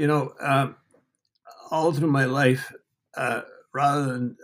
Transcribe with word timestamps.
You 0.00 0.06
know, 0.06 0.32
um, 0.40 0.76
all 1.70 1.92
through 1.92 2.10
my 2.10 2.24
life, 2.24 2.72
uh, 3.18 3.42
rather 3.74 4.06
than 4.06 4.34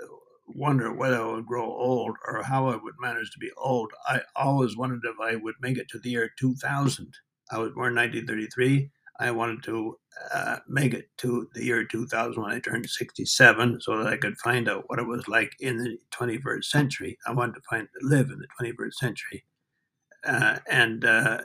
wonder 0.49 0.93
whether 0.93 1.19
I 1.19 1.33
would 1.33 1.47
grow 1.47 1.65
old 1.65 2.15
or 2.29 2.43
how 2.43 2.69
I 2.69 2.77
would 2.77 2.97
manage 3.01 3.31
to 3.31 3.39
be 3.39 3.51
old, 3.57 3.91
I 4.07 4.21
always 4.35 4.77
wondered 4.77 5.01
if 5.05 5.17
I 5.19 5.37
would 5.37 5.55
make 5.63 5.79
it 5.79 5.89
to 5.93 5.99
the 5.99 6.11
year 6.11 6.31
2000. 6.39 7.11
I 7.51 7.57
was 7.57 7.73
born 7.73 7.93
in 7.93 7.97
1933. 7.97 8.91
I 9.19 9.31
wanted 9.31 9.63
to 9.63 9.97
uh, 10.35 10.57
make 10.69 10.93
it 10.93 11.09
to 11.21 11.49
the 11.55 11.65
year 11.65 11.85
2000 11.85 12.43
when 12.43 12.53
I 12.53 12.61
turned 12.61 12.91
67 12.91 13.81
so 13.81 13.97
that 13.97 14.13
I 14.13 14.19
could 14.19 14.37
find 14.37 14.69
out 14.69 14.85
what 14.89 14.99
it 14.99 15.07
was 15.07 15.27
like 15.27 15.53
in 15.61 15.79
the 15.79 15.97
21st 16.11 16.65
century. 16.65 17.17
I 17.27 17.33
wanted 17.33 17.55
to 17.55 17.63
find 17.71 17.89
live 18.03 18.29
in 18.29 18.41
the 18.41 18.49
21st 18.63 18.93
century. 18.93 19.43
Uh, 20.23 20.59
and 20.69 21.07
uh, 21.07 21.39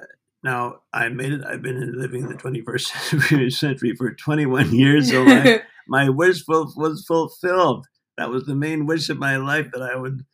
now 0.43 0.81
I 0.93 1.09
made 1.09 1.33
it. 1.33 1.41
I've 1.45 1.61
been 1.61 1.99
living 1.99 2.23
in 2.23 2.29
the 2.29 2.35
21st 2.35 3.51
century 3.53 3.95
for 3.95 4.13
21 4.13 4.73
years. 4.73 5.09
So 5.09 5.23
my, 5.23 5.61
my 5.87 6.09
wish 6.09 6.43
was 6.47 7.05
fulfilled. 7.07 7.87
That 8.17 8.29
was 8.29 8.45
the 8.45 8.55
main 8.55 8.85
wish 8.85 9.09
of 9.09 9.17
my 9.17 9.37
life 9.37 9.67
that 9.73 9.81
I 9.81 9.95
would 9.95 10.25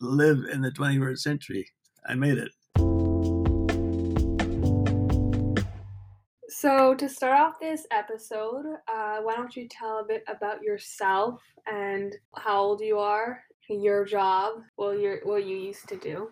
live 0.00 0.44
in 0.50 0.62
the 0.62 0.70
21st 0.70 1.18
century. 1.18 1.68
I 2.06 2.14
made 2.14 2.38
it. 2.38 2.50
So, 6.48 6.94
to 6.94 7.08
start 7.08 7.40
off 7.40 7.58
this 7.58 7.86
episode, 7.90 8.66
uh, 8.86 9.18
why 9.22 9.34
don't 9.34 9.56
you 9.56 9.66
tell 9.68 9.98
a 9.98 10.04
bit 10.04 10.22
about 10.28 10.62
yourself 10.62 11.40
and 11.66 12.14
how 12.36 12.60
old 12.60 12.80
you 12.80 12.98
are, 12.98 13.42
your 13.68 14.04
job, 14.04 14.60
what, 14.76 15.00
you 15.00 15.18
what 15.24 15.44
you 15.44 15.56
used 15.56 15.88
to 15.88 15.96
do? 15.96 16.30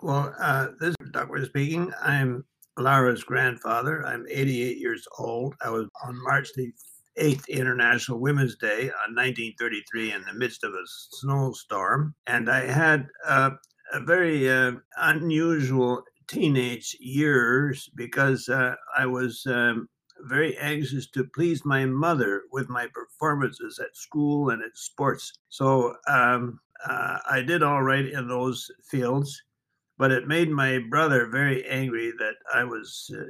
Well, 0.00 0.34
uh, 0.38 0.68
this 0.78 0.94
is 1.00 1.10
Duckworth 1.10 1.46
speaking. 1.46 1.92
I'm 2.00 2.44
Lara's 2.78 3.24
grandfather. 3.24 4.04
I'm 4.06 4.26
88 4.28 4.78
years 4.78 5.06
old. 5.18 5.54
I 5.64 5.70
was 5.70 5.88
on 6.04 6.22
March 6.22 6.48
the 6.54 6.72
8th 7.18 7.48
International 7.48 8.18
Women's 8.18 8.56
Day 8.56 8.84
on 9.06 9.14
1933 9.14 10.12
in 10.12 10.22
the 10.24 10.34
midst 10.34 10.64
of 10.64 10.72
a 10.72 10.84
snowstorm. 10.86 12.14
And 12.26 12.50
I 12.50 12.66
had 12.66 13.06
uh, 13.26 13.50
a 13.92 14.00
very 14.00 14.50
uh, 14.50 14.72
unusual 14.96 16.02
teenage 16.26 16.96
years 16.98 17.90
because 17.94 18.48
uh, 18.48 18.74
I 18.96 19.06
was 19.06 19.42
um, 19.46 19.88
very 20.22 20.56
anxious 20.58 21.08
to 21.10 21.24
please 21.34 21.64
my 21.64 21.84
mother 21.84 22.42
with 22.52 22.68
my 22.68 22.86
performances 22.92 23.78
at 23.78 23.96
school 23.96 24.50
and 24.50 24.62
at 24.62 24.76
sports. 24.76 25.32
So 25.48 25.94
um, 26.08 26.58
uh, 26.88 27.18
I 27.30 27.42
did 27.42 27.62
all 27.62 27.82
right 27.82 28.06
in 28.06 28.28
those 28.28 28.70
fields, 28.90 29.42
but 29.98 30.10
it 30.10 30.26
made 30.26 30.50
my 30.50 30.78
brother 30.90 31.26
very 31.26 31.66
angry 31.66 32.12
that 32.18 32.34
I 32.52 32.64
was 32.64 33.10
uh, 33.16 33.24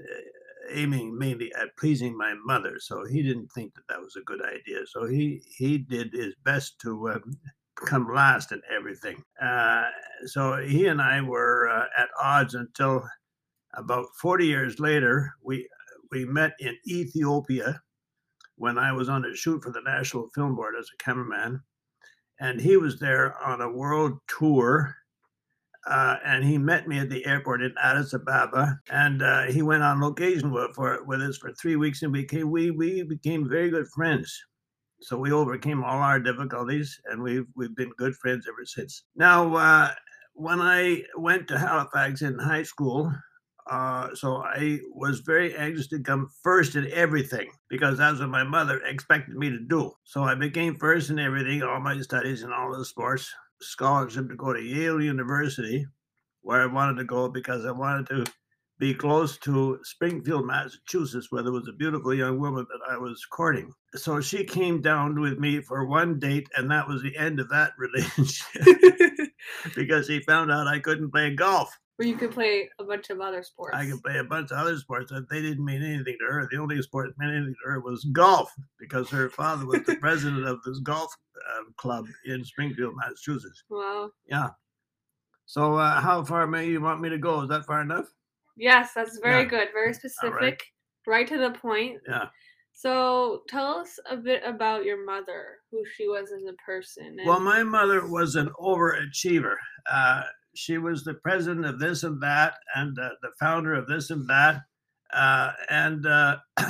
aiming 0.70 1.18
mainly 1.18 1.52
at 1.54 1.76
pleasing 1.76 2.16
my 2.16 2.34
mother. 2.44 2.78
So 2.80 3.04
he 3.04 3.22
didn't 3.22 3.50
think 3.52 3.74
that 3.74 3.86
that 3.88 4.00
was 4.00 4.16
a 4.16 4.24
good 4.24 4.42
idea. 4.44 4.86
So 4.86 5.06
he 5.06 5.42
he 5.56 5.78
did 5.78 6.12
his 6.12 6.34
best 6.44 6.78
to 6.80 7.10
um, 7.10 7.36
come 7.76 8.12
last 8.12 8.52
in 8.52 8.60
everything. 8.74 9.22
Uh, 9.40 9.84
so 10.26 10.56
he 10.56 10.86
and 10.86 11.00
I 11.00 11.20
were 11.20 11.68
uh, 11.68 11.86
at 11.96 12.08
odds 12.20 12.54
until 12.54 13.02
about 13.74 14.06
40 14.20 14.46
years 14.46 14.78
later. 14.78 15.32
We 15.42 15.68
we 16.10 16.24
met 16.24 16.52
in 16.60 16.76
Ethiopia 16.86 17.80
when 18.56 18.78
I 18.78 18.92
was 18.92 19.08
on 19.08 19.24
a 19.24 19.34
shoot 19.34 19.62
for 19.62 19.72
the 19.72 19.80
National 19.80 20.28
Film 20.34 20.54
Board 20.54 20.74
as 20.78 20.88
a 20.92 21.02
cameraman, 21.02 21.62
and 22.38 22.60
he 22.60 22.76
was 22.76 22.98
there 22.98 23.36
on 23.42 23.60
a 23.60 23.72
world 23.72 24.18
tour. 24.28 24.96
Uh, 25.86 26.16
and 26.24 26.44
he 26.44 26.58
met 26.58 26.86
me 26.86 26.98
at 26.98 27.10
the 27.10 27.26
airport 27.26 27.62
in 27.62 27.74
Addis 27.82 28.14
Ababa, 28.14 28.78
and 28.90 29.20
uh, 29.22 29.44
he 29.44 29.62
went 29.62 29.82
on 29.82 30.00
location 30.00 30.52
with, 30.52 30.72
for, 30.74 31.02
with 31.04 31.20
us 31.20 31.38
for 31.38 31.52
three 31.52 31.74
weeks, 31.74 32.02
and 32.02 32.12
we 32.12 32.22
became 32.22 32.50
we 32.50 32.70
we 32.70 33.02
became 33.02 33.48
very 33.48 33.68
good 33.68 33.88
friends. 33.88 34.40
So 35.00 35.18
we 35.18 35.32
overcame 35.32 35.82
all 35.82 35.98
our 35.98 36.20
difficulties, 36.20 37.00
and 37.06 37.20
we've 37.20 37.46
we've 37.56 37.74
been 37.74 37.90
good 37.98 38.14
friends 38.14 38.46
ever 38.48 38.64
since. 38.64 39.02
Now, 39.16 39.56
uh, 39.56 39.90
when 40.34 40.60
I 40.60 41.02
went 41.16 41.48
to 41.48 41.58
Halifax 41.58 42.22
in 42.22 42.38
high 42.38 42.62
school, 42.62 43.12
uh, 43.70 44.14
so 44.14 44.36
I 44.36 44.80
was 44.94 45.20
very 45.20 45.54
anxious 45.56 45.88
to 45.88 46.00
come 46.00 46.30
first 46.42 46.76
in 46.76 46.90
everything 46.92 47.50
because 47.68 47.98
that's 47.98 48.20
what 48.20 48.28
my 48.28 48.44
mother 48.44 48.80
expected 48.84 49.36
me 49.36 49.50
to 49.50 49.58
do. 49.58 49.92
So 50.04 50.22
I 50.22 50.34
became 50.34 50.76
first 50.76 51.10
in 51.10 51.18
everything, 51.18 51.62
all 51.62 51.80
my 51.80 52.00
studies 52.00 52.42
and 52.42 52.52
all 52.52 52.76
the 52.76 52.84
sports. 52.84 53.32
Scholarship 53.62 54.28
to 54.28 54.36
go 54.36 54.52
to 54.52 54.60
Yale 54.60 55.00
University, 55.00 55.86
where 56.42 56.62
I 56.62 56.66
wanted 56.66 56.96
to 56.98 57.04
go 57.04 57.28
because 57.28 57.64
I 57.64 57.72
wanted 57.72 58.06
to 58.08 58.32
be 58.78 58.92
close 58.92 59.38
to 59.38 59.78
Springfield, 59.84 60.44
Massachusetts, 60.44 61.28
where 61.30 61.44
there 61.44 61.52
was 61.52 61.68
a 61.68 61.72
beautiful 61.72 62.12
young 62.12 62.40
woman 62.40 62.66
that 62.68 62.92
I 62.92 62.96
was 62.96 63.24
courting. 63.26 63.72
So 63.94 64.20
she 64.20 64.44
came 64.44 64.80
down 64.80 65.20
with 65.20 65.38
me 65.38 65.60
for 65.60 65.86
one 65.86 66.18
date, 66.18 66.48
and 66.56 66.68
that 66.70 66.88
was 66.88 67.00
the 67.00 67.16
end 67.16 67.38
of 67.38 67.48
that 67.50 67.72
relationship 67.78 68.62
because 69.76 70.08
he 70.08 70.20
found 70.20 70.50
out 70.50 70.66
I 70.66 70.80
couldn't 70.80 71.12
play 71.12 71.32
golf. 71.34 71.78
Or 71.98 72.04
you 72.06 72.16
could 72.16 72.30
play 72.30 72.68
a 72.78 72.84
bunch 72.84 73.10
of 73.10 73.20
other 73.20 73.42
sports. 73.42 73.76
I 73.76 73.86
could 73.86 74.02
play 74.02 74.18
a 74.18 74.24
bunch 74.24 74.50
of 74.50 74.58
other 74.58 74.76
sports, 74.78 75.12
but 75.12 75.28
they 75.28 75.42
didn't 75.42 75.64
mean 75.64 75.82
anything 75.82 76.16
to 76.20 76.32
her. 76.32 76.48
The 76.50 76.58
only 76.58 76.80
sport 76.82 77.08
that 77.08 77.18
meant 77.18 77.36
anything 77.36 77.54
to 77.64 77.70
her 77.70 77.80
was 77.80 78.04
golf 78.12 78.50
because 78.78 79.10
her 79.10 79.28
father 79.28 79.66
was 79.66 79.84
the 79.84 79.96
president 80.00 80.46
of 80.46 80.62
this 80.64 80.78
golf 80.80 81.14
uh, 81.36 81.64
club 81.76 82.06
in 82.24 82.44
Springfield, 82.44 82.94
Massachusetts. 82.96 83.64
Wow. 83.68 84.10
Yeah. 84.26 84.50
So, 85.46 85.74
uh, 85.74 86.00
how 86.00 86.24
far 86.24 86.46
may 86.46 86.66
you 86.66 86.80
want 86.80 87.02
me 87.02 87.10
to 87.10 87.18
go? 87.18 87.42
Is 87.42 87.48
that 87.50 87.66
far 87.66 87.82
enough? 87.82 88.06
Yes, 88.56 88.92
that's 88.94 89.18
very 89.18 89.42
yeah. 89.42 89.48
good. 89.48 89.68
Very 89.72 89.92
specific. 89.92 90.40
Right. 90.40 90.58
right 91.06 91.28
to 91.28 91.38
the 91.38 91.50
point. 91.50 92.00
Yeah. 92.08 92.26
So 92.72 93.42
tell 93.48 93.66
us 93.76 93.98
a 94.10 94.16
bit 94.16 94.42
about 94.44 94.84
your 94.84 95.04
mother, 95.04 95.58
who 95.70 95.82
she 95.94 96.08
was 96.08 96.32
as 96.32 96.44
a 96.44 96.54
person. 96.54 97.18
Well, 97.24 97.40
my 97.40 97.62
mother 97.62 98.06
was 98.06 98.34
an 98.34 98.50
overachiever. 98.60 99.56
Uh, 99.90 100.22
she 100.54 100.78
was 100.78 101.04
the 101.04 101.14
president 101.14 101.66
of 101.66 101.78
this 101.78 102.02
and 102.02 102.22
that, 102.22 102.54
and 102.74 102.98
uh, 102.98 103.10
the 103.22 103.30
founder 103.38 103.74
of 103.74 103.86
this 103.86 104.10
and 104.10 104.28
that 104.28 104.62
uh, 105.12 105.52
and 105.68 106.06
uh, 106.06 106.36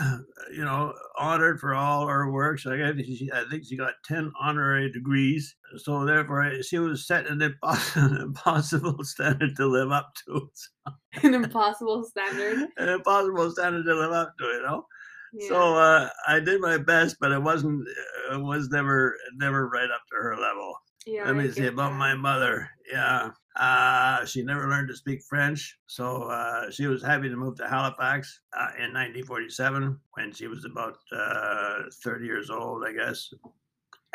you 0.53 0.65
know 0.65 0.93
honored 1.19 1.61
for 1.61 1.75
all 1.75 2.07
her 2.07 2.31
works. 2.31 2.67
I 2.67 2.77
think 2.93 3.07
she, 3.07 3.31
I 3.33 3.45
think 3.49 3.65
she 3.65 3.77
got 3.77 3.95
ten 4.05 4.33
honorary 4.41 4.91
degrees. 4.93 5.55
So 5.79 6.05
therefore, 6.05 6.63
she 6.63 6.79
was 6.79 7.07
set 7.07 7.27
an 7.27 7.41
impossible, 7.41 8.17
impossible 8.21 9.05
standard 9.05 9.57
to 9.57 9.67
live 9.67 9.93
up 9.93 10.13
to. 10.27 10.51
an 11.23 11.35
impossible 11.35 12.05
standard. 12.05 12.69
An 12.77 12.89
impossible 12.89 13.51
standard 13.53 13.85
to 13.85 13.95
live 13.95 14.13
up 14.13 14.35
to, 14.39 14.45
you 14.45 14.63
know. 14.63 14.87
Yeah. 15.35 15.49
So 15.49 15.77
uh, 15.77 16.09
I 16.29 16.41
did 16.41 16.61
my 16.61 16.79
best, 16.79 17.17
but 17.21 17.33
it 17.33 17.43
wasn't. 17.43 17.87
It 18.33 18.43
was 18.43 18.69
never, 18.71 19.17
never 19.37 19.69
right 19.69 19.91
up 19.91 20.03
to 20.11 20.17
her 20.17 20.37
level. 20.37 20.75
Yeah, 21.07 21.25
Let 21.25 21.37
me 21.37 21.51
see 21.51 21.67
about 21.67 21.91
that. 21.91 21.99
my 21.99 22.15
mother. 22.15 22.71
Yeah. 22.91 23.31
Uh, 23.57 24.25
she 24.25 24.43
never 24.43 24.69
learned 24.69 24.89
to 24.89 24.97
speak 24.97 25.23
French, 25.23 25.79
so 25.87 26.23
uh, 26.23 26.71
she 26.71 26.87
was 26.87 27.03
happy 27.03 27.29
to 27.29 27.37
move 27.37 27.57
to 27.57 27.69
Halifax 27.69 28.41
uh, 28.57 28.73
in 28.79 28.95
1947 28.95 30.01
when 30.15 30.33
she 30.33 30.47
was 30.47 30.65
about 30.65 30.97
uh, 31.15 31.83
30 32.03 32.25
years 32.25 32.49
old, 32.49 32.83
I 32.87 32.93
guess. 32.93 33.31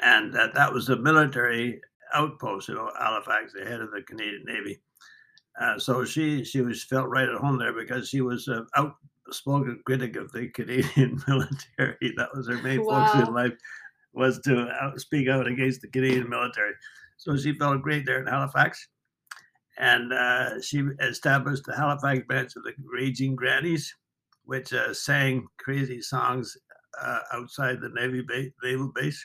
And 0.01 0.33
that, 0.33 0.55
that 0.55 0.73
was 0.73 0.89
a 0.89 0.95
military 0.95 1.81
outpost, 2.13 2.67
you 2.67 2.75
know, 2.75 2.89
Halifax, 2.99 3.53
the 3.53 3.65
head 3.65 3.81
of 3.81 3.91
the 3.91 4.01
Canadian 4.01 4.43
Navy. 4.45 4.81
Uh, 5.59 5.77
so 5.79 6.05
she 6.05 6.43
she 6.43 6.61
was 6.61 6.83
felt 6.83 7.09
right 7.09 7.27
at 7.27 7.35
home 7.35 7.57
there 7.57 7.73
because 7.73 8.09
she 8.09 8.21
was 8.21 8.47
an 8.47 8.67
outspoken 8.75 9.81
critic 9.85 10.15
of 10.15 10.31
the 10.31 10.47
Canadian 10.53 11.21
military. 11.27 12.13
That 12.15 12.29
was 12.35 12.47
her 12.47 12.61
main 12.61 12.83
wow. 12.83 13.07
focus 13.07 13.27
in 13.27 13.33
life 13.33 13.53
was 14.17 14.39
to 14.41 14.69
out, 14.81 14.99
speak 14.99 15.29
out 15.29 15.47
against 15.47 15.81
the 15.81 15.87
Canadian 15.87 16.29
military. 16.29 16.73
So 17.17 17.37
she 17.37 17.53
felt 17.53 17.81
great 17.81 18.05
there 18.05 18.19
in 18.19 18.27
Halifax 18.27 18.87
and 19.77 20.11
uh, 20.11 20.59
she 20.61 20.83
established 21.01 21.63
the 21.65 21.75
Halifax 21.75 22.25
branch 22.27 22.53
of 22.55 22.63
the 22.63 22.73
Raging 22.83 23.35
Grannies, 23.35 23.93
which 24.45 24.73
uh, 24.73 24.93
sang 24.93 25.47
crazy 25.57 26.01
songs 26.01 26.57
uh, 27.01 27.19
outside 27.31 27.79
the 27.79 27.89
Navy 27.89 28.21
base, 28.21 28.51
naval 28.63 28.91
base 28.95 29.23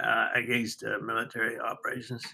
uh, 0.00 0.28
against 0.34 0.84
uh, 0.84 0.98
military 1.04 1.58
operations. 1.58 2.24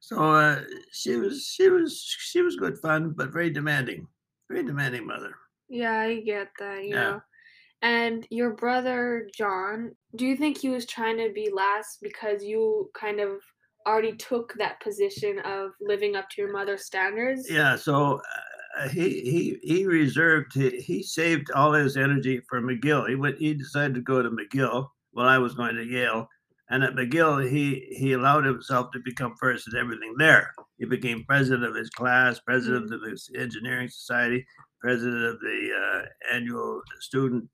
So 0.00 0.34
uh, 0.34 0.62
she 0.92 1.16
was 1.16 1.46
she 1.46 1.68
was 1.68 2.02
she 2.02 2.42
was 2.42 2.56
good 2.56 2.78
fun, 2.78 3.14
but 3.16 3.32
very 3.32 3.50
demanding, 3.50 4.08
very 4.50 4.64
demanding 4.64 5.06
mother. 5.06 5.34
Yeah, 5.68 6.00
I 6.00 6.20
get 6.20 6.48
that. 6.58 6.82
You 6.82 6.94
yeah. 6.94 7.02
know. 7.02 7.22
And 7.82 8.26
your 8.30 8.50
brother 8.54 9.28
John, 9.34 9.92
do 10.16 10.26
you 10.26 10.36
think 10.36 10.58
he 10.58 10.68
was 10.68 10.86
trying 10.86 11.16
to 11.18 11.32
be 11.32 11.50
last 11.52 11.98
because 12.02 12.44
you 12.44 12.90
kind 12.94 13.20
of 13.20 13.40
already 13.86 14.14
took 14.16 14.52
that 14.58 14.80
position 14.80 15.38
of 15.40 15.70
living 15.80 16.16
up 16.16 16.28
to 16.30 16.42
your 16.42 16.52
mother's 16.52 16.84
standards? 16.84 17.48
Yeah, 17.50 17.76
so 17.76 18.20
uh, 18.78 18.88
he 18.88 19.20
he 19.20 19.58
he 19.62 19.86
reserved 19.86 20.52
he, 20.54 20.70
he 20.80 21.02
saved 21.02 21.50
all 21.52 21.72
his 21.72 21.96
energy 21.96 22.40
for 22.48 22.60
McGill. 22.60 23.08
He 23.08 23.14
went 23.14 23.38
he 23.38 23.54
decided 23.54 23.94
to 23.94 24.00
go 24.00 24.22
to 24.22 24.30
McGill 24.30 24.88
while 25.12 25.28
I 25.28 25.38
was 25.38 25.54
going 25.54 25.76
to 25.76 25.84
Yale. 25.84 26.28
And 26.72 26.84
at 26.84 26.94
McGill, 26.94 27.50
he 27.50 27.86
he 27.96 28.12
allowed 28.12 28.44
himself 28.44 28.92
to 28.92 29.00
become 29.04 29.34
first 29.40 29.66
in 29.72 29.78
everything 29.78 30.14
there. 30.18 30.52
He 30.78 30.84
became 30.84 31.24
president 31.24 31.64
of 31.64 31.74
his 31.74 31.90
class, 31.90 32.38
president 32.38 32.86
mm-hmm. 32.86 33.04
of 33.04 33.10
his 33.10 33.28
engineering 33.36 33.88
society, 33.88 34.46
president 34.80 35.24
of 35.24 35.40
the 35.40 35.70
uh, 35.84 36.34
annual 36.34 36.82
student 37.00 37.48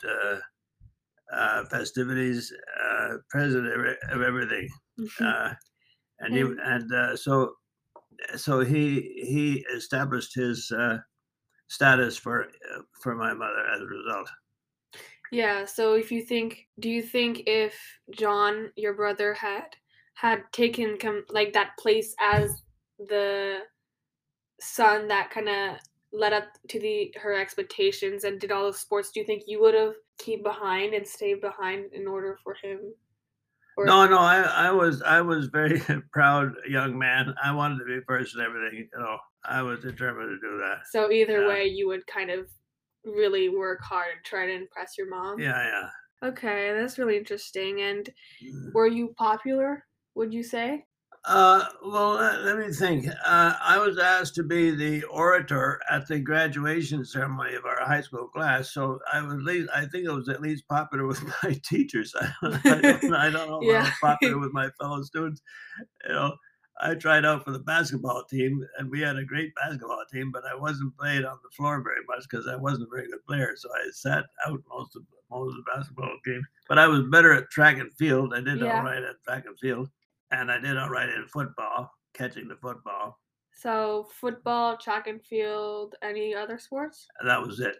uh, 1.32 1.64
festivities, 1.66 2.52
uh, 2.84 3.16
president 3.30 3.96
of, 4.10 4.22
everything, 4.22 4.68
Mhm. 4.98 5.26
uh, 5.26 5.54
and 6.20 6.34
he 6.34 6.40
And- 6.40 6.60
and 6.60 6.92
uh, 6.92 7.16
so 7.16 7.56
so 8.36 8.60
he 8.60 9.00
he 9.32 9.64
established 9.74 10.34
his 10.34 10.70
uh, 10.72 10.98
status 11.68 12.16
for 12.16 12.44
uh, 12.46 12.82
for 13.02 13.14
my 13.14 13.34
mother 13.34 13.66
as 13.74 13.80
a 13.80 13.86
result. 13.86 14.28
Yeah, 15.32 15.64
so 15.64 15.94
if 15.94 16.12
you 16.12 16.22
think, 16.22 16.68
do 16.78 16.88
you 16.88 17.02
think 17.02 17.42
if 17.48 17.74
John, 18.12 18.72
your 18.76 18.94
brother, 18.94 19.34
had 19.34 19.74
had 20.14 20.44
taken 20.52 20.96
com- 20.98 21.26
like 21.28 21.52
that 21.52 21.76
place 21.78 22.14
as 22.20 22.62
the 22.98 23.62
son 24.60 25.08
that 25.08 25.30
kind 25.30 25.48
of 25.48 25.78
led 26.16 26.32
up 26.32 26.44
to 26.68 26.80
the 26.80 27.14
her 27.22 27.34
expectations 27.34 28.24
and 28.24 28.40
did 28.40 28.50
all 28.52 28.66
the 28.66 28.78
sports, 28.78 29.10
do 29.12 29.20
you 29.20 29.26
think 29.26 29.44
you 29.46 29.60
would 29.60 29.74
have 29.74 29.94
keep 30.18 30.42
behind 30.42 30.94
and 30.94 31.06
stayed 31.06 31.40
behind 31.40 31.92
in 31.92 32.06
order 32.06 32.38
for 32.42 32.54
him? 32.62 32.94
Or 33.76 33.84
No, 33.86 34.06
no, 34.06 34.18
I, 34.18 34.40
I 34.68 34.70
was 34.72 35.02
I 35.02 35.20
was 35.20 35.46
very 35.48 35.80
proud 36.12 36.52
young 36.66 36.98
man. 36.98 37.34
I 37.42 37.52
wanted 37.52 37.78
to 37.80 37.84
be 37.84 38.00
first 38.06 38.34
in 38.34 38.40
everything. 38.40 38.88
You 38.92 38.98
know, 39.00 39.18
I 39.44 39.62
was 39.62 39.80
determined 39.80 40.30
to 40.40 40.48
do 40.48 40.58
that. 40.58 40.86
so 40.90 41.10
either 41.12 41.42
Yeah. 41.42 41.48
way, 41.48 41.66
you 41.66 41.86
would 41.88 42.06
kind 42.06 42.30
of 42.30 42.48
really 43.04 43.48
work 43.50 43.80
hard 43.82 44.08
and 44.16 44.24
try 44.24 44.46
to 44.46 44.52
impress 44.52 44.96
your 44.98 45.08
mom. 45.08 45.38
Yeah, 45.38 45.62
yeah. 45.62 46.28
Okay, 46.28 46.72
that's 46.72 46.98
really 46.98 47.18
interesting. 47.18 47.82
And 47.82 48.08
Mm. 48.42 48.72
were 48.74 48.86
you 48.88 49.14
popular? 49.18 49.84
Would 50.14 50.32
you 50.32 50.42
say? 50.42 50.86
Uh, 51.26 51.64
well, 51.84 52.10
let, 52.12 52.42
let 52.44 52.56
me 52.58 52.72
think. 52.72 53.06
Uh, 53.24 53.54
I 53.60 53.78
was 53.78 53.98
asked 53.98 54.36
to 54.36 54.44
be 54.44 54.70
the 54.70 55.02
orator 55.04 55.80
at 55.90 56.06
the 56.06 56.20
graduation 56.20 57.04
ceremony 57.04 57.54
of 57.54 57.64
our 57.64 57.84
high 57.84 58.00
school 58.00 58.28
class, 58.28 58.72
so 58.72 59.00
I 59.12 59.20
was 59.22 59.34
at 59.34 59.40
least, 59.42 59.68
I 59.74 59.86
think 59.86 60.08
I 60.08 60.12
was 60.12 60.28
at 60.28 60.40
least 60.40 60.68
popular 60.68 61.04
with 61.04 61.20
my 61.42 61.60
teachers. 61.64 62.14
I, 62.14 62.30
don't- 62.42 62.66
I 62.66 62.80
don't, 62.80 63.14
I 63.14 63.30
don't 63.30 63.48
know 63.50 63.60
if 63.62 63.68
I 63.76 63.80
was 63.80 63.90
popular 64.00 64.38
with 64.38 64.52
my 64.52 64.70
fellow 64.80 65.02
students. 65.02 65.42
You 66.06 66.14
know, 66.14 66.36
I 66.80 66.94
tried 66.94 67.24
out 67.24 67.44
for 67.44 67.50
the 67.50 67.58
basketball 67.58 68.22
team, 68.30 68.64
and 68.78 68.88
we 68.88 69.00
had 69.00 69.16
a 69.16 69.24
great 69.24 69.52
basketball 69.56 70.04
team, 70.12 70.30
but 70.32 70.44
I 70.44 70.54
wasn't 70.54 70.96
playing 70.96 71.24
on 71.24 71.38
the 71.42 71.50
floor 71.56 71.82
very 71.82 72.04
much 72.08 72.24
because 72.30 72.46
I 72.46 72.54
wasn't 72.54 72.84
a 72.84 72.94
very 72.94 73.08
good 73.10 73.24
player. 73.26 73.54
So 73.56 73.68
I 73.74 73.88
sat 73.90 74.24
out 74.46 74.60
most 74.68 74.94
of 74.94 75.02
most 75.28 75.50
of 75.50 75.56
the 75.56 75.72
basketball 75.74 76.14
game. 76.24 76.42
But 76.68 76.78
I 76.78 76.86
was 76.86 77.02
better 77.10 77.32
at 77.32 77.50
track 77.50 77.78
and 77.78 77.92
field. 77.94 78.32
I 78.32 78.40
did 78.42 78.60
Yeah. 78.60 78.76
all 78.78 78.84
right 78.84 79.02
at 79.02 79.16
track 79.26 79.44
and 79.46 79.58
field 79.58 79.88
and 80.30 80.50
I 80.50 80.58
did 80.58 80.76
all 80.76 80.90
right 80.90 81.08
in 81.08 81.26
football, 81.28 81.90
catching 82.14 82.48
the 82.48 82.56
football. 82.56 83.18
So 83.52 84.06
football, 84.12 84.76
track 84.76 85.06
and 85.06 85.22
field, 85.24 85.94
any 86.02 86.34
other 86.34 86.58
sports? 86.58 87.06
That 87.24 87.40
was 87.40 87.60
it. 87.60 87.76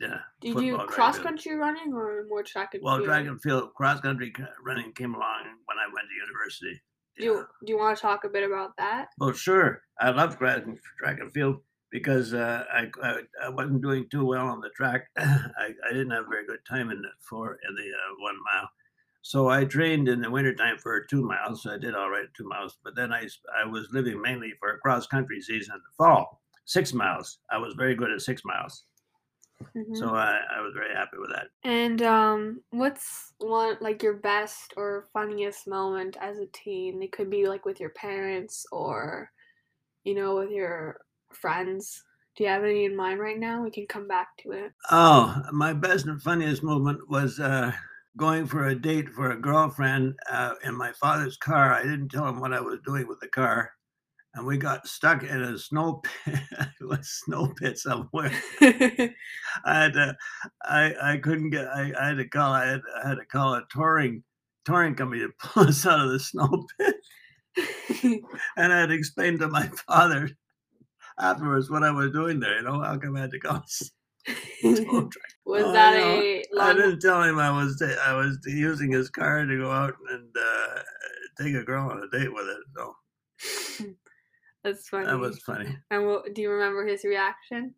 Yeah. 0.00 0.20
Did 0.40 0.60
you 0.60 0.78
cross 0.78 1.18
country 1.18 1.54
running 1.56 1.92
or 1.92 2.24
more 2.28 2.42
track 2.42 2.74
and 2.74 2.82
Well, 2.82 2.96
field? 2.96 3.06
track 3.06 3.26
and 3.26 3.42
field, 3.42 3.74
cross 3.74 4.00
country 4.00 4.32
running 4.64 4.92
came 4.92 5.14
along 5.14 5.44
when 5.66 5.78
I 5.78 5.86
went 5.92 6.06
to 6.08 6.14
university. 6.14 6.80
do 7.18 7.24
you 7.24 7.46
do 7.66 7.72
you 7.72 7.78
want 7.78 7.96
to 7.96 8.00
talk 8.00 8.24
a 8.24 8.28
bit 8.28 8.44
about 8.44 8.76
that? 8.78 9.08
Well, 9.18 9.32
sure. 9.32 9.82
I 10.00 10.10
loved 10.10 10.38
track 10.38 10.64
and, 10.64 10.78
track 10.98 11.18
and 11.20 11.32
field 11.32 11.56
because 11.90 12.32
uh, 12.32 12.64
I, 12.72 12.88
I 13.02 13.22
I 13.44 13.48
wasn't 13.48 13.82
doing 13.82 14.08
too 14.08 14.24
well 14.24 14.46
on 14.46 14.60
the 14.60 14.70
track. 14.70 15.08
I, 15.18 15.74
I 15.86 15.90
didn't 15.90 16.10
have 16.12 16.26
a 16.26 16.28
very 16.28 16.46
good 16.46 16.64
time 16.68 16.90
in 16.90 17.02
the 17.02 17.10
four 17.28 17.58
in 17.68 17.74
the 17.74 17.88
uh, 17.90 18.14
one 18.20 18.36
mile. 18.52 18.68
So 19.22 19.48
I 19.48 19.64
trained 19.64 20.08
in 20.08 20.20
the 20.20 20.30
wintertime 20.30 20.78
for 20.78 21.04
two 21.04 21.22
miles. 21.22 21.62
So 21.62 21.72
I 21.72 21.78
did 21.78 21.94
all 21.94 22.10
right 22.10 22.24
at 22.24 22.34
two 22.34 22.48
miles. 22.48 22.78
But 22.82 22.94
then 22.96 23.12
I, 23.12 23.26
I 23.54 23.66
was 23.66 23.88
living 23.92 24.20
mainly 24.20 24.52
for 24.58 24.70
a 24.70 24.78
cross 24.78 25.06
country 25.06 25.40
season 25.40 25.74
in 25.74 25.80
the 25.80 25.94
fall. 25.96 26.40
Six 26.64 26.92
miles. 26.92 27.38
I 27.50 27.58
was 27.58 27.74
very 27.74 27.94
good 27.94 28.10
at 28.10 28.20
six 28.22 28.44
miles. 28.44 28.84
Mhm. 29.74 29.96
So 29.96 30.14
I, 30.14 30.40
I 30.56 30.60
was 30.60 30.72
very 30.74 30.94
happy 30.94 31.18
with 31.18 31.30
that. 31.30 31.48
and 31.64 32.00
um, 32.02 32.62
what's 32.70 33.32
one 33.38 33.76
like 33.80 34.02
your 34.02 34.14
best 34.14 34.72
or 34.76 35.08
funniest 35.12 35.66
moment 35.66 36.16
as 36.20 36.38
a 36.38 36.46
teen? 36.52 37.02
It 37.02 37.12
could 37.12 37.28
be 37.30 37.46
like 37.48 37.64
with 37.64 37.80
your 37.80 37.90
parents 37.90 38.64
or, 38.70 39.30
you 40.04 40.14
know, 40.14 40.36
with 40.36 40.50
your 40.50 41.00
friends. 41.32 42.02
Do 42.36 42.44
you 42.44 42.50
have 42.50 42.62
any 42.64 42.84
in 42.84 42.94
mind 42.94 43.18
right 43.18 43.38
now? 43.38 43.62
We 43.64 43.70
can 43.70 43.86
come 43.86 44.06
back 44.06 44.28
to 44.42 44.52
it. 44.52 44.72
Oh, 44.90 45.42
my 45.52 45.72
best 45.72 46.06
and 46.06 46.22
funniest 46.22 46.62
moment 46.62 47.08
was 47.10 47.40
uh, 47.40 47.72
going 48.18 48.46
for 48.46 48.66
a 48.66 48.74
date 48.74 49.08
for 49.10 49.30
a 49.30 49.40
girlfriend 49.40 50.14
uh, 50.30 50.54
in 50.64 50.76
my 50.76 50.92
father's 50.92 51.36
car. 51.36 51.72
I 51.72 51.84
didn't 51.84 52.10
tell 52.10 52.28
him 52.28 52.40
what 52.40 52.52
I 52.52 52.60
was 52.60 52.80
doing 52.84 53.06
with 53.08 53.20
the 53.20 53.28
car, 53.28 53.70
and 54.34 54.44
we 54.44 54.58
got 54.58 54.86
stuck 54.86 55.22
in 55.22 55.40
a 55.40 55.56
snow 55.56 56.02
pit, 56.24 56.40
a 56.90 56.98
snow 57.02 57.54
pit 57.56 57.78
somewhere. 57.78 58.32
I 58.60 59.12
had 59.64 59.94
to, 59.94 60.16
I 60.62 60.94
I 61.00 61.16
couldn't 61.18 61.50
get. 61.50 61.68
I, 61.68 61.92
I 61.98 62.08
had 62.08 62.18
to 62.18 62.28
call. 62.28 62.52
I 62.52 62.66
had, 62.66 62.80
I 63.02 63.08
had 63.08 63.14
to 63.14 63.24
call 63.24 63.54
a 63.54 63.62
touring 63.70 64.24
touring 64.64 64.96
company 64.96 65.22
to 65.22 65.30
pull 65.40 65.62
us 65.68 65.86
out 65.86 66.00
of 66.00 66.10
the 66.10 66.20
snow 66.20 66.66
pit, 66.78 66.96
and 68.56 68.72
I 68.72 68.80
had 68.80 68.88
to 68.90 68.94
explain 68.94 69.38
to 69.38 69.48
my 69.48 69.68
father 69.86 70.28
afterwards 71.18 71.70
what 71.70 71.84
I 71.84 71.92
was 71.92 72.12
doing 72.12 72.40
there. 72.40 72.56
You 72.56 72.62
know, 72.62 72.82
how 72.82 72.98
come 72.98 73.16
I 73.16 73.20
had 73.20 73.30
to 73.30 73.38
call. 73.38 73.64
Was 75.44 75.64
Oh, 75.64 75.72
that 75.72 75.94
I 75.94 75.98
a 76.00 76.42
I 76.58 76.72
long? 76.72 76.76
didn't 76.76 77.00
tell 77.00 77.22
him 77.22 77.38
I 77.38 77.50
was 77.50 77.80
I 77.82 78.12
was 78.14 78.38
using 78.46 78.92
his 78.92 79.08
car 79.10 79.44
to 79.46 79.56
go 79.56 79.70
out 79.70 79.94
and 80.10 80.28
uh, 80.36 80.82
take 81.40 81.54
a 81.54 81.64
girl 81.64 81.90
on 81.90 82.02
a 82.02 82.18
date 82.18 82.32
with 82.32 82.46
it. 82.46 82.58
So 82.76 83.94
That's 84.64 84.88
funny. 84.88 85.06
that 85.06 85.18
was 85.18 85.38
funny. 85.42 85.76
And 85.90 86.06
what, 86.06 86.34
do 86.34 86.42
you 86.42 86.50
remember 86.50 86.86
his 86.86 87.04
reaction? 87.04 87.74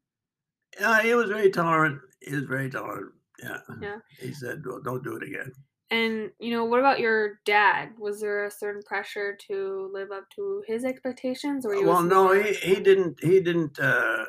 Yeah, 0.79 1.03
he 1.03 1.15
was 1.15 1.29
very 1.31 1.51
tolerant. 1.51 2.01
He 2.21 2.35
was 2.35 2.45
very 2.45 2.71
tolerant. 2.71 3.13
Yeah. 3.43 3.59
Yeah. 3.81 3.99
He 4.19 4.33
said, 4.33 4.63
"Well, 4.65 4.81
don't 4.81 5.05
do 5.05 5.17
it 5.17 5.23
again." 5.23 5.53
And 5.91 6.31
you 6.39 6.53
know, 6.53 6.65
what 6.65 6.79
about 6.81 7.01
your 7.01 7.41
dad? 7.45 7.91
Was 7.99 8.21
there 8.21 8.45
a 8.47 8.51
certain 8.51 8.83
pressure 8.83 9.37
to 9.49 9.91
live 9.93 10.11
up 10.13 10.29
to 10.37 10.63
his 10.67 10.85
expectations, 10.85 11.67
or 11.67 11.85
well, 11.85 12.03
no, 12.03 12.33
he, 12.33 12.55
he 12.55 12.77
didn't. 12.81 13.19
He 13.23 13.41
didn't 13.41 13.79
uh, 13.81 14.25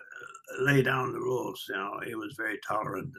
lay 0.59 0.81
down 0.81 1.13
the 1.13 1.19
rules. 1.19 1.65
You 1.69 1.75
know, 1.75 1.99
he 2.05 2.15
was 2.15 2.35
very 2.37 2.59
tolerant. 2.67 3.13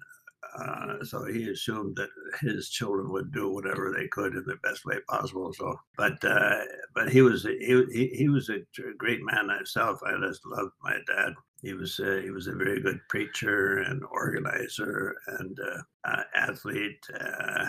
Uh, 0.59 1.03
so 1.03 1.25
he 1.25 1.49
assumed 1.49 1.97
that 1.97 2.11
his 2.41 2.69
children 2.69 3.11
would 3.11 3.33
do 3.33 3.49
whatever 3.49 3.95
they 3.97 4.07
could 4.09 4.35
in 4.35 4.45
the 4.45 4.57
best 4.63 4.85
way 4.85 4.97
possible. 5.09 5.53
So, 5.55 5.79
but 5.97 6.23
uh, 6.25 6.59
but 6.95 7.11
he 7.11 7.23
was 7.23 7.45
he, 7.45 7.85
he 7.93 8.09
he 8.09 8.29
was 8.29 8.51
a 8.51 8.59
great 8.99 9.21
man 9.23 9.49
himself. 9.49 10.01
I 10.05 10.13
just 10.21 10.45
loved 10.45 10.73
my 10.83 10.97
dad. 11.07 11.33
He 11.63 11.73
was 11.73 11.99
uh, 12.01 12.21
he 12.23 12.31
was 12.31 12.49
a 12.49 12.53
very 12.55 12.81
good 12.81 13.01
preacher 13.09 13.79
and 13.79 14.03
organizer 14.11 15.15
and 15.39 15.59
uh, 15.59 16.11
uh, 16.11 16.23
athlete 16.35 17.07
uh, 17.19 17.69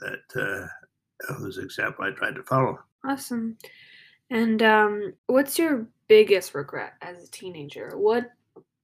that 0.00 0.68
whose 1.36 1.58
example 1.58 2.04
I 2.04 2.10
tried 2.10 2.36
to 2.36 2.42
follow. 2.44 2.78
awesome. 3.04 3.58
And 4.30 4.62
um, 4.62 5.12
what's 5.26 5.58
your 5.58 5.86
biggest 6.08 6.54
regret 6.54 6.94
as 7.02 7.24
a 7.24 7.30
teenager? 7.30 7.96
What 7.96 8.30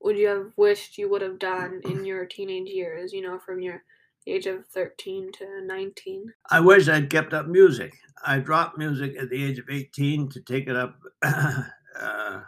would 0.01 0.17
you 0.17 0.29
have 0.29 0.53
wished 0.57 0.99
you 0.99 1.09
would 1.11 1.23
have 1.23 1.39
done 1.39 1.81
in 1.85 2.05
your 2.05 2.27
teenage 2.27 2.69
years? 2.71 3.13
You 3.13 3.23
know, 3.23 3.39
from 3.39 3.61
your 3.61 3.83
age 4.27 4.47
of 4.47 4.67
thirteen 4.69 5.33
to 5.33 5.61
nineteen. 5.65 6.27
I 6.51 6.61
wish 6.61 6.89
I'd 6.89 7.11
kept 7.11 7.33
up 7.35 7.47
music. 7.47 7.93
I 8.27 8.39
dropped 8.39 8.77
music 8.79 9.17
at 9.19 9.31
the 9.31 9.43
age 9.43 9.59
of 9.59 9.71
18 9.71 10.29
to 10.31 10.41
take 10.43 10.69
it 10.69 10.77
up 10.77 10.95
uh, 11.23 12.41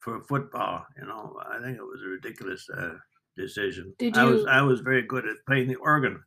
for 0.00 0.22
football. 0.24 0.86
You 0.98 1.06
know, 1.06 1.38
I 1.46 1.60
think 1.62 1.76
it 1.76 1.82
was 1.82 2.00
a 2.02 2.08
ridiculous 2.08 2.66
uh, 2.70 2.94
decision. 3.36 3.94
Did 3.98 4.16
I 4.16 4.24
was 4.24 4.42
you- 4.42 4.48
I 4.48 4.62
was 4.62 4.80
very 4.80 5.02
good 5.02 5.26
at 5.26 5.36
playing 5.46 5.68
the 5.68 5.76
organ. 5.76 6.22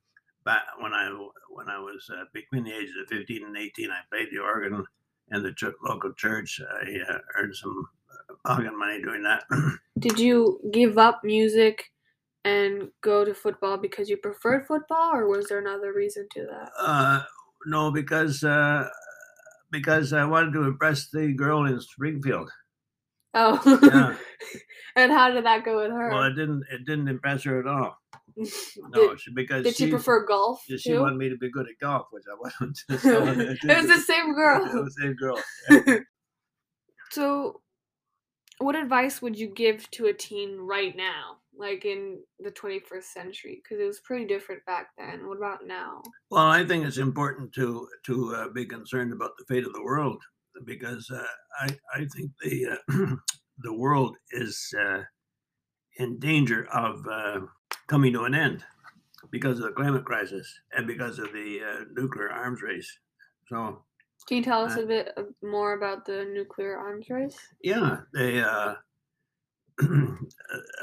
Back 0.46 0.62
when 0.80 0.94
I 0.94 1.10
when 1.50 1.68
I 1.70 1.80
was 1.80 2.08
uh, 2.14 2.26
between 2.34 2.64
the 2.66 2.74
ages 2.74 2.94
of 3.02 3.08
15 3.10 3.44
and 3.46 3.58
18, 3.58 3.90
I 3.90 4.02
played 4.12 4.28
the 4.32 4.40
organ 4.44 4.86
in 5.32 5.42
the 5.42 5.52
ch- 5.54 5.74
local 5.84 6.14
church. 6.14 6.62
I 6.62 7.12
uh, 7.12 7.18
earned 7.38 7.56
some 7.56 7.88
uh, 8.30 8.34
pocket 8.46 8.72
money 8.78 9.02
doing 9.02 9.24
that. 9.24 9.44
Did 10.00 10.20
you 10.20 10.60
give 10.72 10.98
up 10.98 11.22
music 11.24 11.92
and 12.44 12.90
go 13.02 13.26
to 13.26 13.34
football 13.34 13.78
because 13.78 14.10
you 14.10 14.18
preferred 14.18 14.68
football, 14.68 15.16
or 15.16 15.28
was 15.28 15.48
there 15.48 15.60
another 15.60 15.94
reason 15.94 16.28
to 16.34 16.42
that? 16.46 16.70
Uh, 16.80 17.24
no, 17.66 17.92
because 17.92 18.44
uh, 18.44 18.88
because 19.72 20.14
I 20.14 20.26
wanted 20.26 20.54
to 20.54 20.64
impress 20.64 21.10
the 21.10 21.34
girl 21.34 21.66
in 21.66 21.80
Springfield. 21.82 22.50
Oh, 23.34 23.62
Yeah. 23.84 24.16
and 24.96 25.12
how 25.12 25.30
did 25.32 25.46
that 25.46 25.66
go 25.66 25.82
with 25.82 25.92
her? 25.92 26.10
Well, 26.10 26.24
it 26.24 26.36
didn't. 26.36 26.64
It 26.72 26.86
didn't 26.86 27.08
impress 27.10 27.44
her 27.44 27.60
at 27.60 27.68
all. 27.68 27.98
did, 28.38 28.50
No, 28.92 29.16
she, 29.18 29.32
because 29.34 29.64
did 29.64 29.76
she 29.76 29.86
she 29.86 29.90
prefer 29.92 30.26
golf 30.26 30.64
yeah, 30.68 30.78
She 30.78 30.92
too? 30.92 31.02
wanted 31.02 31.18
me 31.18 31.30
to 31.30 31.38
be 31.38 31.50
good 31.50 31.68
at 31.68 31.78
golf, 31.82 32.08
which 32.12 32.24
I 32.32 32.36
wasn't. 32.40 32.78
so 33.02 33.24
it 33.70 33.78
was 33.78 33.88
the 33.88 34.04
same 34.06 34.34
girl. 34.36 34.66
It 34.66 34.74
was 34.84 34.96
the 34.96 35.02
same 35.02 35.16
girl. 35.16 35.42
so, 37.12 37.62
what 38.60 38.76
advice 38.76 39.22
would 39.22 39.38
you 39.38 39.48
give 39.50 39.90
to 39.92 40.08
a 40.08 40.14
teen 40.14 40.58
right 40.58 40.96
now, 40.96 41.38
like 41.58 41.86
in 41.86 42.22
the 42.40 42.52
21st 42.52 43.04
century? 43.04 43.62
Because 43.64 43.82
it 43.82 43.88
was 43.88 44.00
pretty 44.00 44.26
different 44.26 44.66
back 44.66 44.90
then. 44.98 45.28
What 45.28 45.38
about 45.38 45.66
now? 45.68 46.02
Well, 46.30 46.46
I 46.48 46.66
think 46.66 46.86
it's 46.86 46.98
important 46.98 47.54
to 47.54 47.88
to 48.06 48.36
uh, 48.36 48.50
be 48.50 48.66
concerned 48.66 49.14
about 49.14 49.32
the 49.38 49.46
fate 49.46 49.66
of 49.66 49.74
the 49.74 49.84
world 49.84 50.22
because 50.66 51.10
uh, 51.12 51.26
I 51.60 51.78
I 51.94 52.06
think 52.06 52.32
the 52.42 52.78
uh, 52.90 53.16
the 53.60 53.74
world 53.74 54.18
is 54.32 54.74
uh, 54.80 55.04
in 55.98 56.20
danger 56.20 56.68
of 56.74 57.06
uh, 57.08 57.42
coming 57.88 58.14
to 58.14 58.24
an 58.24 58.36
end. 58.36 58.64
because 59.32 59.60
of 59.60 59.66
the 59.66 59.74
climate 59.74 60.06
crisis 60.06 60.48
and 60.78 60.88
because 60.88 61.20
of 61.20 61.34
the 61.34 61.62
uh, 61.70 61.86
nuclear 61.94 62.30
arms 62.32 62.62
race. 62.62 62.92
So, 63.50 63.86
can 64.28 64.38
you 64.38 64.44
tell 64.44 64.64
us 64.64 64.76
uh, 64.76 64.78
a 64.78 64.86
bit 64.86 65.18
more 65.42 65.74
about 65.74 66.06
the 66.06 66.26
nuclear 66.26 66.78
arms 66.78 67.10
race? 67.10 67.54
Yeah, 67.62 68.02
they 68.14 68.42
uh, 68.42 68.76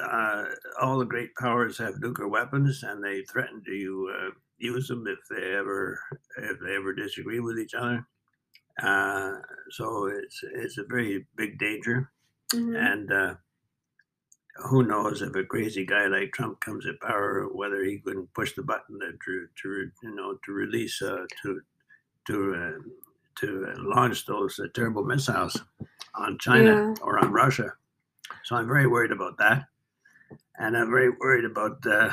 uh, 0.01 0.45
all 0.81 0.99
the 0.99 1.07
great 1.07 1.35
powers 1.37 1.79
have 1.79 2.01
nuclear 2.01 2.29
weapons, 2.29 2.83
and 2.83 3.03
they 3.03 3.23
threaten 3.25 3.63
to 3.65 4.15
uh, 4.17 4.31
use 4.59 4.89
them 4.89 5.07
if 5.07 5.19
they 5.31 5.55
ever 5.55 5.99
if 6.39 6.61
they 6.61 6.77
ever 6.77 6.93
disagree 6.93 7.41
with 7.41 7.59
each 7.59 7.75
other. 7.75 8.07
Uh, 8.83 9.41
so 9.71 10.07
it's 10.07 10.41
it's 10.45 10.79
a 10.79 10.85
very 10.85 11.27
big 11.37 11.59
danger, 11.59 12.13
Mhm. 12.53 12.77
and 12.77 13.13
uh, 13.13 13.37
who 14.71 14.83
knows 14.83 15.23
if 15.23 15.35
a 15.35 15.45
crazy 15.45 15.85
guy 15.85 16.07
like 16.07 16.33
Trump 16.33 16.61
comes 16.61 16.85
to 16.85 16.95
power, 17.01 17.49
whether 17.53 17.83
he 17.85 17.99
can 18.01 18.27
push 18.29 18.55
the 18.55 18.63
button 18.63 18.99
to 19.01 19.13
to, 19.23 19.49
to 19.63 19.91
you 20.03 20.15
know 20.15 20.39
to 20.45 20.53
release 20.53 21.01
uh, 21.01 21.27
to 21.43 21.61
to 22.27 22.55
uh, 22.55 23.12
to 23.37 23.73
launch 23.79 24.27
those 24.27 24.59
uh, 24.59 24.67
terrible 24.75 25.05
missiles 25.05 25.61
on 26.15 26.39
China 26.39 26.73
Yeah. 26.73 26.95
or 27.03 27.19
on 27.19 27.33
Russia. 27.33 27.73
So 28.45 28.57
I'm 28.57 28.67
very 28.67 28.87
worried 28.87 29.13
about 29.13 29.39
that, 29.39 29.65
and 30.59 30.77
I'm 30.77 30.91
very 30.91 31.11
worried 31.11 31.45
about 31.45 31.85
uh, 31.87 32.11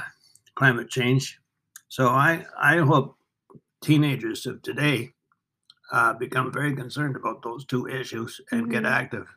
climate 0.55 0.89
change. 0.89 1.39
So 1.87 2.07
I 2.09 2.45
I 2.57 2.77
hope 2.77 3.17
teenagers 3.81 4.45
of 4.45 4.61
today 4.61 5.13
uh, 5.91 6.13
become 6.13 6.51
very 6.51 6.75
concerned 6.75 7.15
about 7.15 7.41
those 7.41 7.65
two 7.65 7.87
issues 7.87 8.39
and 8.51 8.69
get 8.69 8.83
Mhm. 8.83 8.91
active, 8.91 9.27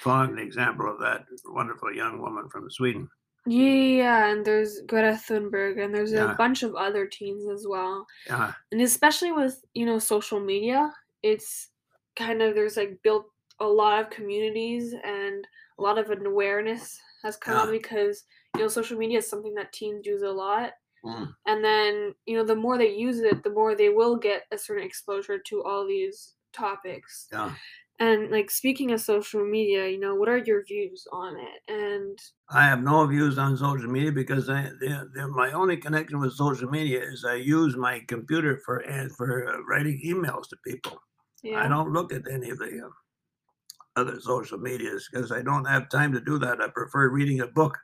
following 0.00 0.36
the 0.36 0.42
example 0.42 0.88
of 0.88 0.98
that 1.00 1.26
wonderful 1.44 1.92
young 1.92 2.20
woman 2.20 2.48
from 2.48 2.70
Sweden. 2.70 3.10
Yeah, 3.46 4.26
and 4.26 4.44
there's 4.44 4.80
Greta 4.86 5.16
Thunberg, 5.16 5.82
and 5.82 5.94
there's 5.94 6.12
Yeah. 6.12 6.32
a 6.32 6.36
bunch 6.36 6.62
of 6.62 6.74
other 6.74 7.06
teens 7.06 7.46
as 7.48 7.66
well. 7.66 8.06
Uh, 8.30 8.52
And 8.72 8.80
especially 8.82 9.32
with, 9.32 9.64
you 9.74 9.86
know, 9.86 9.98
social 9.98 10.40
media, 10.40 10.92
it's 11.32 11.70
kind 12.16 12.42
of 12.42 12.54
there's 12.54 12.76
like 12.76 13.02
built 13.02 13.26
a 13.60 13.66
lot 13.66 14.00
of 14.00 14.10
communities 14.10 14.94
and 15.04 15.46
a 15.78 15.82
lot 15.82 15.98
of 15.98 16.10
an 16.10 16.24
awareness 16.26 17.00
has 17.22 17.36
come 17.36 17.56
up 17.56 17.66
Yeah. 17.66 17.78
because, 17.78 18.24
you 18.56 18.62
know, 18.62 18.68
social 18.68 18.98
media 18.98 19.18
is 19.18 19.28
something 19.28 19.54
that 19.54 19.72
teens 19.72 20.06
use 20.06 20.22
a 20.22 20.30
lot. 20.30 20.74
mm, 21.02 21.34
And 21.46 21.64
then, 21.64 22.14
you 22.26 22.36
know, 22.36 22.44
the 22.44 22.56
more 22.56 22.78
they 22.78 22.94
use 22.94 23.20
it, 23.20 23.42
the 23.42 23.50
more 23.50 23.74
they 23.74 23.88
will 23.88 24.16
get 24.16 24.44
a 24.52 24.58
certain 24.58 24.84
exposure 24.84 25.38
to 25.38 25.64
all 25.64 25.86
these 25.86 26.36
topics. 26.52 27.28
yeah. 27.32 27.54
And 28.00 28.30
like 28.30 28.50
speaking 28.50 28.92
of 28.92 29.00
social 29.00 29.44
media, 29.44 29.88
you 29.88 29.98
know, 29.98 30.14
what 30.14 30.28
are 30.28 30.38
your 30.38 30.64
views 30.64 31.06
on 31.12 31.36
it? 31.38 31.62
And 31.68 32.18
I 32.50 32.64
have 32.64 32.82
no 32.82 33.06
views 33.06 33.38
on 33.38 33.56
social 33.56 33.90
media 33.90 34.12
because 34.12 34.48
I, 34.48 34.62
the, 34.80 35.10
the, 35.14 35.28
my 35.28 35.52
only 35.52 35.76
connection 35.76 36.18
with 36.20 36.32
social 36.34 36.68
media 36.70 37.02
is 37.02 37.24
I 37.24 37.34
use 37.34 37.76
my 37.76 38.00
computer 38.08 38.58
for 38.64 38.78
and 38.78 39.14
for 39.14 39.48
uh, 39.48 39.60
writing 39.64 40.00
emails 40.04 40.48
to 40.50 40.56
people. 40.64 40.98
Yeah. 41.42 41.64
I 41.64 41.68
don't 41.68 41.92
look 41.92 42.12
at 42.12 42.22
any 42.30 42.50
of 42.50 42.58
the 42.58 42.82
uh, 42.86 44.00
other 44.00 44.20
social 44.20 44.58
medias 44.58 45.08
because 45.10 45.32
I 45.32 45.42
don't 45.42 45.64
have 45.64 45.88
time 45.88 46.12
to 46.12 46.20
do 46.20 46.38
that. 46.38 46.60
I 46.60 46.68
prefer 46.68 47.08
reading 47.08 47.40
a 47.40 47.46
book. 47.46 47.76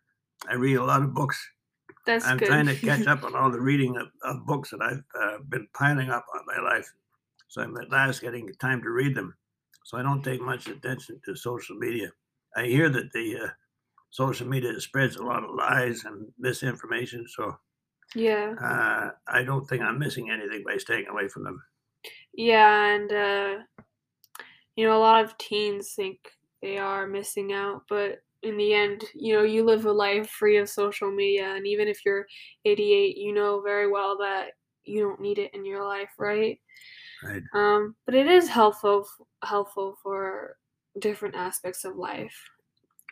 I 0.49 0.55
read 0.55 0.77
a 0.77 0.85
lot 0.85 1.03
of 1.03 1.15
books. 1.15 1.39
That's 2.07 2.27
I'm 2.27 2.37
good. 2.37 2.49
trying 2.49 2.67
to 2.67 2.75
catch 2.75 3.07
up 3.07 3.25
on 3.25 3.35
all 3.35 3.51
the 3.51 3.61
reading 3.61 3.97
of, 3.97 4.09
of 4.23 4.47
books 4.47 4.71
that 4.71 4.83
I've 4.83 5.03
uh, 5.21 5.39
been 5.49 5.67
piling 5.75 6.11
up 6.11 6.27
on 6.35 6.43
my 6.47 6.63
life. 6.63 6.91
So 7.49 7.63
I'm 7.63 7.77
at 7.77 7.91
last 7.91 8.21
getting 8.21 8.51
time 8.61 8.83
to 8.83 8.91
read 8.91 9.15
them. 9.15 9.35
So 9.85 9.99
I 9.99 10.03
don't 10.03 10.23
take 10.23 10.41
much 10.41 10.67
attention 10.67 11.21
to 11.25 11.37
social 11.37 11.77
media. 11.77 12.11
I 12.57 12.65
hear 12.65 12.89
that 12.89 13.13
the 13.13 13.39
uh, 13.45 13.49
social 14.11 14.47
media 14.47 14.81
spreads 14.81 15.17
a 15.17 15.25
lot 15.25 15.45
of 15.45 15.55
lies 15.55 16.05
and 16.05 16.29
misinformation. 16.39 17.27
So 17.29 17.57
yeah. 18.15 18.55
uh, 18.61 19.11
I 19.29 19.43
don't 19.43 19.67
think 19.67 19.83
I'm 19.83 19.99
missing 19.99 20.31
anything 20.31 20.63
by 20.67 20.79
staying 20.79 21.07
away 21.09 21.29
from 21.29 21.45
them. 21.45 21.63
Yeah, 22.37 22.95
and 22.95 23.13
uh, 23.13 23.85
you 24.77 24.87
know, 24.87 24.97
a 24.97 24.99
lot 24.99 25.25
of 25.25 25.37
teens 25.39 25.93
think 25.95 26.19
they 26.63 26.79
are 26.79 27.07
missing 27.07 27.53
out, 27.53 27.83
but 27.89 28.19
in 28.43 28.57
the 28.57 28.75
end, 28.75 29.05
you 29.15 29.35
know, 29.35 29.43
you 29.43 29.65
live 29.65 29.87
a 29.87 29.93
life 29.93 30.29
free 30.29 30.59
of 30.59 30.69
social 30.69 31.11
media, 31.11 31.55
and 31.55 31.67
even 31.67 31.89
if 31.89 32.05
you're 32.05 32.27
88, 32.65 33.17
you 33.17 33.33
know 33.33 33.61
very 33.61 33.91
well 33.91 34.19
that 34.19 34.49
you 34.85 35.03
don't 35.03 35.21
need 35.21 35.39
it 35.39 35.55
in 35.55 35.65
your 35.65 35.85
life, 35.85 36.11
right? 36.19 36.59
Right. 37.23 37.43
Um, 37.55 37.95
but 38.05 38.15
it 38.15 38.27
is 38.27 38.49
helpful 38.49 39.07
helpful 39.43 39.97
for 40.03 40.57
different 40.99 41.35
aspects 41.35 41.85
of 41.85 41.97
life. 41.97 42.37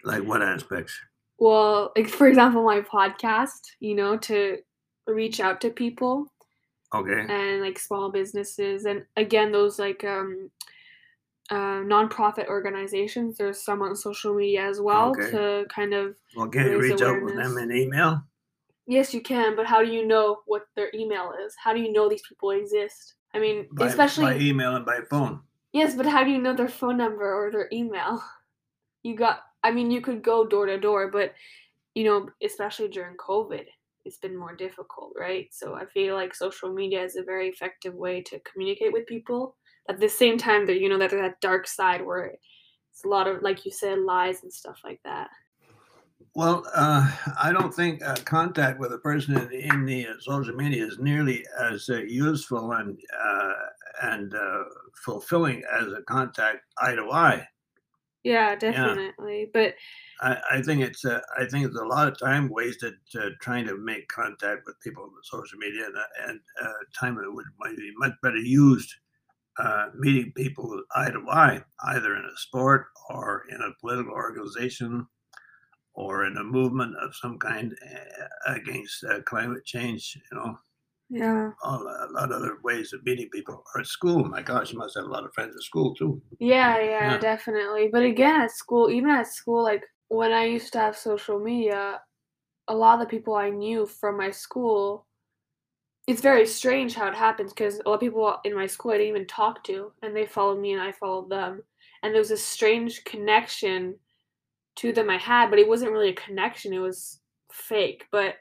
Like 0.05 0.23
what 0.25 0.43
aspects? 0.43 0.99
Well, 1.39 1.93
like 1.97 2.09
for 2.09 2.27
example, 2.27 2.63
my 2.63 2.81
podcast, 2.81 3.61
you 3.81 3.95
know, 3.95 4.17
to 4.19 4.59
reach 5.07 5.41
out 5.41 5.61
to 5.63 5.71
people 5.71 6.32
Okay. 6.95 7.27
and 7.29 7.63
like 7.63 7.79
small 7.79 8.11
businesses 8.11 8.85
and 8.85 9.05
again 9.17 9.51
those 9.53 9.79
like 9.79 10.05
um 10.05 10.51
uh, 11.51 11.83
nonprofit 11.85 12.47
organizations 12.49 13.37
there's 13.37 13.63
some 13.63 13.83
on 13.83 13.95
social 13.97 14.35
media 14.35 14.65
as 14.67 14.81
well 14.81 15.11
Okay. 15.11 15.31
to 15.31 15.65
kind 15.75 15.93
of 15.93 16.17
Well, 16.37 16.49
can 16.49 16.67
you 16.71 16.79
reach 16.81 17.01
out 17.03 17.23
with 17.23 17.35
them 17.35 17.53
awareness. 17.57 17.63
in 17.63 17.73
email? 17.77 18.23
yes 18.87 19.15
you 19.15 19.21
can 19.21 19.55
but 19.57 19.67
how 19.67 19.83
do 19.83 19.89
you 19.91 20.05
know 20.07 20.41
what 20.47 20.67
their 20.77 20.91
email 20.95 21.33
is 21.47 21.55
how 21.63 21.73
do 21.73 21.81
you 21.81 21.93
know 21.93 22.09
these 22.09 22.23
people 22.29 22.51
exist 22.51 23.15
i 23.33 23.39
mean 23.39 23.69
By, 23.73 23.87
especially 23.87 24.25
by 24.25 24.39
email 24.39 24.75
and 24.77 24.85
by 24.85 25.01
phone. 25.09 25.41
yes 25.73 25.95
but 25.95 26.05
how 26.07 26.25
do 26.25 26.31
you 26.31 26.39
know 26.39 26.53
their 26.55 26.69
phone 26.69 26.97
number 26.97 27.25
or 27.33 27.51
their 27.53 27.69
email 27.73 28.23
you 29.05 29.15
got 29.15 29.43
i 29.63 29.71
mean 29.71 29.91
you 29.91 30.01
could 30.01 30.21
go 30.23 30.45
door 30.45 30.67
to 30.67 30.79
door 30.81 31.11
but 31.13 31.33
you 31.95 32.03
know 32.05 32.29
especially 32.43 32.89
during 32.89 33.17
covid 33.17 33.67
it's 34.05 34.19
been 34.19 34.37
more 34.37 34.55
difficult 34.55 35.13
right? 35.19 35.49
So 35.53 35.75
i 35.75 35.85
feel 35.87 36.15
like 36.15 36.35
social 36.35 36.73
media 36.73 37.03
is 37.03 37.17
a 37.17 37.23
very 37.23 37.49
effective 37.49 37.95
way 37.95 38.23
to 38.23 38.41
communicate 38.41 38.93
with 38.93 39.07
people. 39.07 39.57
At 39.89 39.99
the 39.99 40.09
same 40.09 40.39
time 40.39 40.67
there 40.67 40.77
you 40.77 40.89
know 40.89 40.99
that 40.99 41.11
that 41.11 41.41
dark 41.41 41.67
side 41.67 42.05
where 42.05 42.37
it's 42.91 43.05
a 43.05 43.09
lot 43.09 43.27
of 43.27 43.43
like 43.43 43.65
you 43.65 43.71
said 43.71 43.99
lies 43.99 44.43
and 44.43 44.53
stuff 44.53 44.81
like 44.85 45.01
that. 45.05 45.31
Well, 46.35 46.65
uh, 46.75 47.11
I 47.43 47.53
don't 47.53 47.75
think 47.75 48.03
uh, 48.03 48.17
contact 48.25 48.81
with 48.81 48.93
a 48.93 48.99
person 48.99 49.37
in, 49.37 49.53
in 49.53 49.85
the 49.85 50.07
uh, 50.07 50.13
social 50.21 50.55
media 50.55 50.87
is 50.87 50.99
nearly 50.99 51.45
as 51.61 51.91
uh, 51.91 51.99
useful 51.99 52.73
and 52.73 52.99
uh, 53.23 53.53
and 54.03 54.35
fulfilling 54.95 55.63
as 55.79 55.93
a 55.93 56.03
contact 56.03 56.61
eye 56.79 56.95
to 56.95 57.11
eye. 57.11 57.47
Yeah 58.25 58.55
definitely 58.55 59.51
but 59.53 59.75
I, 60.21 60.41
I 60.53 60.63
think 60.63 60.83
it's 60.83 61.05
a, 61.05 61.23
I 61.37 61.47
think 61.47 61.67
it's 61.67 61.77
a 61.77 61.85
lot 61.85 62.09
of 62.09 62.19
time 62.19 62.49
wasted 62.49 62.95
uh, 63.19 63.31
trying 63.41 63.67
to 63.67 63.77
make 63.77 64.09
contact 64.09 64.63
with 64.67 64.81
people 64.81 65.05
on 65.05 65.11
social 65.23 65.59
media, 65.59 65.87
and, 65.87 65.97
uh, 65.97 66.29
and 66.29 66.41
uh, 66.61 66.73
time 66.99 67.17
that 67.17 67.33
would 67.33 67.47
might 67.59 67.77
be 67.77 67.93
much 67.97 68.13
better 68.23 68.37
used 68.39 68.95
uh, 69.59 69.89
meeting 69.95 70.33
people 70.37 70.83
eye 70.95 71.11
to 71.11 71.25
eye, 71.31 71.65
either 71.85 72.17
in 72.17 72.25
a 72.25 72.37
sport 72.39 72.89
or 73.11 73.45
in 73.51 73.61
a 73.63 73.75
political 73.81 74.13
organization 74.13 75.07
or 75.95 76.27
in 76.27 76.37
a 76.37 76.45
movement 76.45 76.97
of 76.97 77.15
some 77.17 77.39
kind 77.39 77.77
uh, 77.85 78.53
against 78.55 79.05
uh, 79.05 79.23
climate 79.23 79.65
change. 79.65 80.19
You 80.31 80.39
know, 80.39 80.59
yeah 81.09 81.51
oh, 81.65 81.69
all, 81.69 81.83
a 81.83 82.09
lot 82.13 82.33
of 82.33 82.43
other 82.43 82.59
ways 82.63 82.93
of 82.93 83.05
meeting 83.05 83.29
people. 83.31 83.63
Or 83.75 83.81
at 83.81 83.87
school, 83.87 84.25
my 84.25 84.43
gosh, 84.43 84.73
you 84.73 84.79
must 84.79 84.97
have 84.97 85.05
a 85.05 85.09
lot 85.09 85.25
of 85.25 85.33
friends 85.35 85.55
at 85.57 85.63
school 85.63 85.95
too. 85.95 86.23
Yeah, 86.39 86.79
yeah, 86.81 87.13
Yeah. 87.13 87.19
definitely. 87.19 87.89
But 87.89 88.03
again, 88.03 88.41
at 88.41 88.51
school, 88.51 88.91
even 88.91 89.11
at 89.11 89.27
school, 89.29 89.63
like 89.63 89.85
when 90.09 90.33
I 90.33 90.45
used 90.45 90.73
to 90.75 90.81
have 90.81 90.97
social 90.97 91.39
media, 91.39 92.01
a 92.69 92.75
lot 92.75 92.95
of 92.95 93.01
the 93.01 93.11
people 93.11 93.35
I 93.35 93.51
knew 93.51 93.87
from 93.87 94.17
my 94.19 94.31
school, 94.31 95.07
it's 96.07 96.21
very 96.21 96.47
strange 96.47 96.95
how 96.95 97.07
it 97.09 97.15
happens 97.15 97.53
because 97.53 97.79
a 97.79 97.89
lot 97.89 97.95
of 97.95 98.01
people 98.01 98.37
in 98.45 98.55
my 98.55 98.67
school 98.67 98.93
I 98.93 98.99
didn't 98.99 99.09
even 99.11 99.27
talk 99.27 99.63
to, 99.65 99.93
and 100.03 100.17
they 100.17 100.27
followed 100.27 100.61
me 100.61 100.73
and 100.73 100.83
I 100.83 100.93
followed 100.93 101.31
them. 101.31 101.63
And 102.03 102.13
there 102.13 102.21
was 102.21 102.33
a 102.33 102.37
strange 102.37 103.05
connection 103.05 103.99
to 104.77 104.93
them 104.93 105.11
I 105.11 105.19
had, 105.19 105.51
but 105.51 105.59
it 105.59 105.69
wasn't 105.69 105.93
really 105.93 106.11
a 106.11 106.15
connection, 106.15 106.73
it 106.73 106.79
was 106.79 107.21
fake. 107.53 108.07
But 108.13 108.37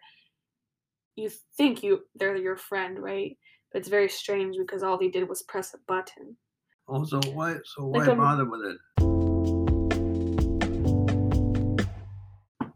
you 1.16 1.30
think 1.58 1.84
you 1.84 2.02
they're 2.16 2.36
your 2.38 2.58
friend, 2.58 3.00
right? 3.00 3.38
But 3.72 3.80
it's 3.80 3.90
very 3.90 4.10
strange 4.10 4.58
because 4.58 4.84
all 4.84 4.98
they 4.98 5.10
did 5.10 5.28
was 5.28 5.44
press 5.44 5.74
a 5.74 5.78
button. 5.88 6.36
Oh, 6.88 6.96
also, 6.96 7.22
why? 7.34 7.58
So 7.64 7.86
why 7.86 8.06
Like, 8.06 8.18
bother 8.18 8.46
with 8.46 8.62
it? 8.66 8.78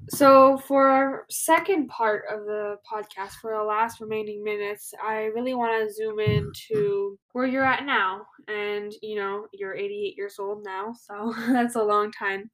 So, 0.09 0.57
for 0.59 0.87
our 0.87 1.25
second 1.29 1.89
part 1.89 2.23
of 2.31 2.45
the 2.45 2.77
podcast, 2.89 3.31
for 3.41 3.51
the 3.51 3.63
last 3.63 3.99
remaining 3.99 4.43
minutes, 4.43 4.93
I 5.03 5.23
really 5.35 5.55
want 5.55 5.73
to 5.73 5.93
zoom 5.93 6.19
in 6.19 6.51
to 6.69 7.19
where 7.33 7.45
you're 7.45 7.65
at 7.65 7.85
now. 7.85 8.21
And, 8.47 8.93
you 9.01 9.15
know, 9.15 9.47
you're 9.51 9.75
88 9.75 10.15
years 10.15 10.35
old 10.39 10.63
now, 10.63 10.93
so 10.93 11.33
that's 11.49 11.75
a 11.75 11.83
long 11.83 12.11
time. 12.11 12.49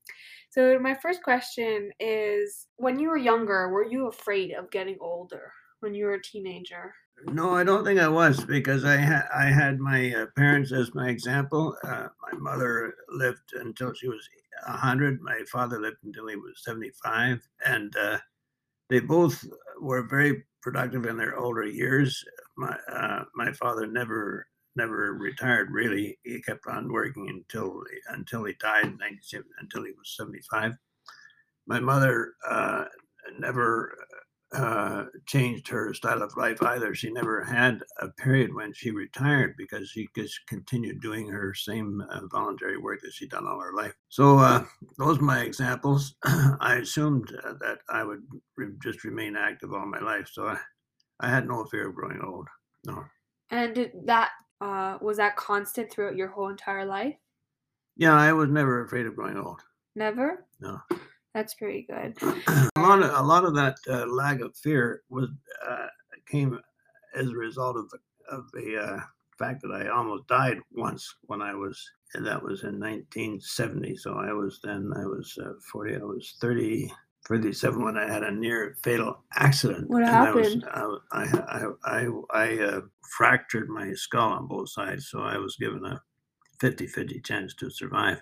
So, 0.50 0.80
my 0.80 0.96
first 0.96 1.22
question 1.22 1.92
is 2.00 2.68
When 2.78 2.98
you 3.00 3.10
were 3.10 3.18
younger, 3.18 3.70
were 3.70 3.86
you 3.86 4.08
afraid 4.08 4.54
of 4.54 4.72
getting 4.72 4.98
older 5.00 5.52
when 5.82 5.94
you 5.94 6.06
were 6.06 6.14
a 6.14 6.22
teenager? 6.22 6.94
No, 7.26 7.54
I 7.56 7.64
don't 7.64 7.84
think 7.84 8.00
I 8.00 8.08
was 8.08 8.44
because 8.44 8.84
I 8.84 8.96
I 9.36 9.46
had 9.46 9.80
my 9.80 10.14
uh, 10.14 10.26
parents 10.36 10.72
as 10.72 10.96
my 10.96 11.10
example. 11.10 11.76
Uh, 11.84 12.08
my 12.32 12.38
mother 12.40 12.96
lived 13.10 13.54
until 13.54 13.94
she 13.94 14.08
was 14.08 14.28
hundred. 14.64 15.22
My 15.22 15.42
father 15.52 15.80
lived 15.80 16.04
until 16.04 16.28
he 16.28 16.36
was 16.36 16.64
seventy-five, 16.64 17.48
and 17.66 17.96
uh, 17.96 18.18
they 18.90 19.00
both 19.00 19.46
were 19.80 20.04
very 20.04 20.44
productive 20.62 21.06
in 21.06 21.18
their 21.18 21.38
older 21.38 21.66
years. 21.66 22.24
My 22.58 22.76
uh, 22.92 23.26
my 23.36 23.52
father 23.54 23.86
never 23.86 24.48
never 24.76 25.14
retired 25.14 25.70
really. 25.72 26.18
He 26.24 26.42
kept 26.42 26.66
on 26.68 26.92
working 26.92 27.30
until 27.30 27.84
until 28.10 28.46
he 28.46 28.54
died 28.60 28.86
in 28.86 28.98
19, 28.98 29.44
until 29.60 29.84
he 29.84 29.92
was 29.92 30.16
75. 30.18 30.74
My 31.68 31.80
mother 31.80 32.34
uh, 32.50 32.86
never 33.40 33.96
uh, 34.54 35.06
changed 35.26 35.68
her 35.70 35.94
style 35.94 36.22
of 36.22 36.36
life 36.36 36.62
either. 36.62 36.94
She 36.94 37.12
never 37.12 37.44
had 37.44 37.82
a 38.00 38.10
period 38.10 38.54
when 38.54 38.74
she 38.74 38.92
retired 38.92 39.56
because 39.58 39.90
she 39.90 40.10
just 40.16 40.40
continued 40.48 41.02
doing 41.02 41.28
her 41.30 41.54
same 41.54 42.04
uh, 42.10 42.22
voluntary 42.32 42.78
work 42.78 43.02
that 43.02 43.14
she'd 43.14 43.30
done 43.30 43.48
all 43.48 43.60
her 43.60 43.74
life. 43.74 43.94
So 44.10 44.40
uh, 44.40 44.66
those 44.98 45.20
are 45.20 45.24
my 45.24 45.42
examples. 45.42 46.16
I 46.24 46.80
assumed 46.82 47.34
uh, 47.46 47.54
that 47.62 47.80
I 47.90 48.04
would 48.04 48.24
re- 48.58 48.74
just 48.84 49.04
remain 49.04 49.36
active 49.38 49.74
all 49.74 49.86
my 49.86 50.00
life, 50.00 50.30
so 50.32 50.48
I, 50.48 50.58
I 51.20 51.30
had 51.30 51.48
no 51.48 51.64
fear 51.66 51.90
of 51.90 51.96
growing 51.96 52.22
old. 52.22 52.48
No. 52.86 53.06
And 53.52 53.92
that 54.06 54.32
uh, 54.60 54.98
was 55.02 55.18
that 55.18 55.36
constant 55.36 55.92
throughout 55.92 56.16
your 56.16 56.30
whole 56.30 56.50
entire 56.50 56.86
life? 56.86 57.16
Yeah, 57.98 58.16
I 58.16 58.34
was 58.34 58.50
never 58.50 58.84
afraid 58.84 59.06
of 59.06 59.16
growing 59.16 59.38
old. 59.38 59.62
Never. 59.96 60.46
No. 60.60 60.80
That's 61.34 61.54
pretty 61.54 61.88
good. 61.90 62.16
a 62.22 62.80
lot 62.80 63.02
of 63.02 63.14
a 63.14 63.24
lot 63.24 63.46
of 63.46 63.56
that 63.56 63.78
uh, 63.90 64.06
lack 64.08 64.42
of 64.42 64.56
fear 64.56 65.02
was 65.10 65.30
uh, 65.68 65.88
came 66.30 66.60
as 67.16 67.30
a 67.30 67.36
result 67.36 67.78
of 67.78 67.90
the 67.90 68.00
of 68.30 68.52
the 68.52 68.78
uh, 68.78 69.00
fact 69.40 69.62
that 69.62 69.72
I 69.72 69.90
almost 69.90 70.28
died 70.28 70.60
once 70.74 71.16
when 71.24 71.42
I 71.42 71.54
was 71.56 71.82
and 72.14 72.26
that 72.26 72.44
was 72.44 72.64
in 72.64 72.80
1970. 72.80 73.96
So 73.96 74.16
I 74.16 74.34
was 74.34 74.60
then 74.64 74.92
I 74.96 75.06
was 75.06 75.38
uh, 75.42 75.54
40. 75.72 75.96
I 75.96 76.00
was 76.00 76.36
30. 76.42 76.92
37 77.28 77.84
when 77.84 77.98
I 77.98 78.12
had 78.12 78.24
a 78.24 78.32
near 78.32 78.78
fatal 78.84 79.24
accident. 79.36 79.88
What 79.92 80.02
and 80.02 80.10
happened? 80.10 80.66
I, 80.74 80.86
was, 80.86 81.02
I, 81.12 81.22
I, 81.22 81.66
I, 81.86 82.02
I, 82.02 82.08
I 82.34 82.64
uh, 82.64 82.82
fractured 83.16 83.70
my 83.70 83.94
skull 83.94 84.32
on 84.32 84.48
both 84.48 84.70
sides, 84.70 85.08
so 85.08 85.22
I 85.22 85.38
was 85.38 85.56
given 85.56 85.86
a 85.86 86.02
50 86.60 86.88
50 86.88 87.22
chance 87.22 87.54
to 87.56 87.70
survive 87.70 88.22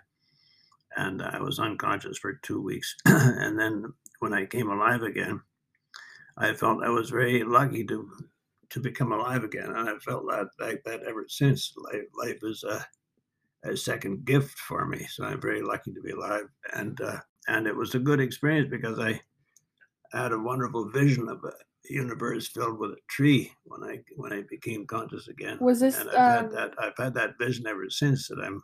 and 0.98 1.22
I 1.22 1.40
was 1.40 1.60
unconscious 1.60 2.18
for 2.18 2.34
two 2.34 2.62
weeks. 2.62 2.96
and 3.06 3.60
then 3.60 3.86
when 4.20 4.34
I 4.34 4.46
came 4.46 4.70
alive 4.70 5.04
again, 5.04 5.42
I 6.38 6.54
felt 6.54 6.84
I 6.84 6.90
was 6.90 7.10
very 7.10 7.44
lucky 7.44 7.86
to 7.86 8.10
to 8.70 8.80
become 8.80 9.12
alive 9.12 9.44
again, 9.44 9.74
and 9.76 9.90
I 9.90 9.98
felt 9.98 10.28
that 10.28 10.48
like 10.60 10.84
that 10.86 11.02
ever 11.04 11.26
since. 11.28 11.74
Life, 11.92 12.04
life 12.16 12.40
is 12.44 12.64
a, 12.64 12.86
a 13.64 13.76
second 13.76 14.26
gift 14.26 14.58
for 14.60 14.86
me, 14.86 15.06
so 15.10 15.26
I'm 15.26 15.42
very 15.42 15.62
lucky 15.62 15.92
to 15.92 16.02
be 16.02 16.12
alive. 16.12 16.46
And 16.74 17.00
uh, 17.02 17.20
and 17.48 17.68
it 17.68 17.76
was 17.76 17.96
a 17.96 18.00
good 18.00 18.20
experience 18.20 18.70
because 18.70 19.00
I 19.00 19.20
had 20.12 20.32
a 20.32 20.40
wonderful 20.40 20.90
vision 20.90 21.28
of 21.30 21.44
a 21.44 21.54
universe 21.90 22.48
filled 22.48 22.80
with 22.80 22.92
a 22.92 22.98
tree 23.10 23.52
when 23.64 23.84
I 23.84 24.00
when 24.16 24.34
I 24.34 24.44
became 24.50 24.86
conscious 24.86 25.28
again. 25.28 25.58
Was 25.60 25.80
this, 25.80 25.98
And 25.98 26.10
I've 26.12 26.16
um, 26.16 26.44
had 26.44 26.52
that 26.52 26.74
I've 26.80 26.98
had 26.98 27.14
that 27.16 27.40
vision 27.40 27.68
ever 27.68 27.90
since 27.90 28.28
that 28.28 28.40
I'm 28.40 28.62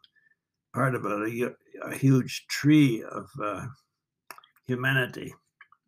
part 0.75 0.93
of 0.93 1.05
a, 1.05 1.51
a 1.83 1.95
huge 1.95 2.45
tree 2.47 3.01
of 3.09 3.27
uh, 3.41 3.65
humanity. 4.67 5.33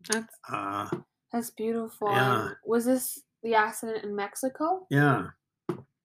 That's 0.10 0.34
Uh, 0.50 0.90
that's 1.32 1.50
beautiful. 1.52 2.10
Yeah. 2.10 2.50
Was 2.66 2.86
this 2.86 3.20
the 3.44 3.54
accident 3.54 4.04
in 4.06 4.16
Mexico 4.16 4.88
yeah, 4.90 5.28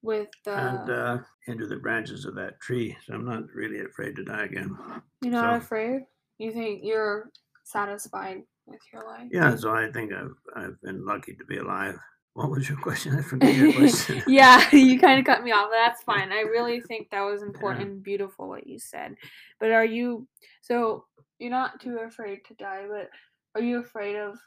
with 0.01 0.27
the? 0.45 0.51
and 0.53 0.89
uh, 0.89 1.17
into 1.47 1.65
the 1.65 1.77
branches 1.77 2.25
of 2.25 2.35
that 2.35 2.59
tree. 2.59 2.95
So 3.05 3.13
I'm 3.13 3.25
not 3.25 3.43
really 3.55 3.79
afraid 3.79 4.15
to 4.17 4.23
die 4.25 4.43
again. 4.43 4.75
you're 5.21 5.31
not 5.31 5.53
so- 5.53 5.65
afraid. 5.65 6.01
You 6.39 6.51
think 6.51 6.81
you're 6.83 7.31
satisfied 7.63 8.43
with 8.65 8.81
your 8.91 9.03
life? 9.05 9.29
Yeah, 9.31 9.55
so 9.55 9.71
I 9.73 9.89
think 9.91 10.11
I've 10.11 10.35
I've 10.55 10.81
been 10.81 11.05
lucky 11.05 11.33
to 11.35 11.45
be 11.45 11.57
alive. 11.57 11.97
What 12.33 12.49
was 12.49 12.67
your 12.67 12.79
question? 12.79 13.15
I 13.15 13.21
forget 13.21 13.55
your 13.55 13.73
question. 13.77 14.23
yeah, 14.27 14.73
you 14.75 14.99
kind 14.99 15.19
of 15.19 15.25
cut 15.25 15.43
me 15.43 15.51
off. 15.51 15.69
That's 15.71 16.01
fine. 16.03 16.31
I 16.31 16.41
really 16.41 16.81
think 16.81 17.09
that 17.11 17.21
was 17.21 17.43
important 17.43 17.87
and 17.87 18.03
beautiful 18.03 18.49
what 18.49 18.65
you 18.65 18.79
said. 18.79 19.15
But 19.59 19.71
are 19.71 19.85
you 19.85 20.27
so 20.61 21.05
you're 21.37 21.51
not 21.51 21.79
too 21.79 21.99
afraid 21.99 22.39
to 22.47 22.55
die, 22.55 22.85
but 22.89 23.09
are 23.55 23.63
you 23.63 23.79
afraid 23.79 24.15
of 24.15 24.37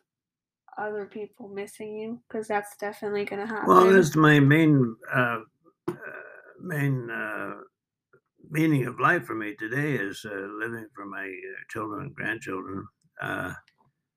other 0.76 1.06
people 1.06 1.48
missing 1.48 1.96
you? 1.96 2.20
Because 2.28 2.48
that's 2.48 2.76
definitely 2.76 3.24
gonna 3.24 3.46
happen. 3.46 3.68
Well, 3.68 3.92
that's 3.92 4.16
my 4.16 4.40
main 4.40 4.96
uh, 5.14 5.40
uh, 5.88 5.94
main 6.60 7.08
uh, 7.08 7.54
meaning 8.50 8.86
of 8.86 8.98
life 8.98 9.24
for 9.26 9.36
me 9.36 9.54
today 9.54 9.92
is 9.92 10.26
uh, 10.28 10.34
living 10.58 10.86
for 10.92 11.06
my 11.06 11.26
uh, 11.26 11.62
children 11.70 12.06
and 12.06 12.14
grandchildren. 12.14 12.84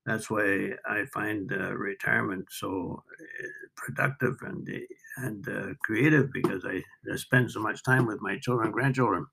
That's 0.05 0.29
why 0.29 0.73
I 0.85 1.05
find 1.05 1.51
uh, 1.51 1.75
retirement 1.75 2.47
so 2.51 3.03
uh, 3.21 3.47
productive 3.75 4.37
and 4.41 4.67
uh, 4.69 4.79
and 5.17 5.47
uh, 5.49 5.73
creative 5.83 6.31
because 6.31 6.63
I, 6.65 6.83
I 7.11 7.15
spend 7.17 7.51
so 7.51 7.59
much 7.61 7.83
time 7.83 8.05
with 8.07 8.21
my 8.21 8.39
children 8.39 8.67
and 8.67 8.73
grandchildren, 8.73 9.27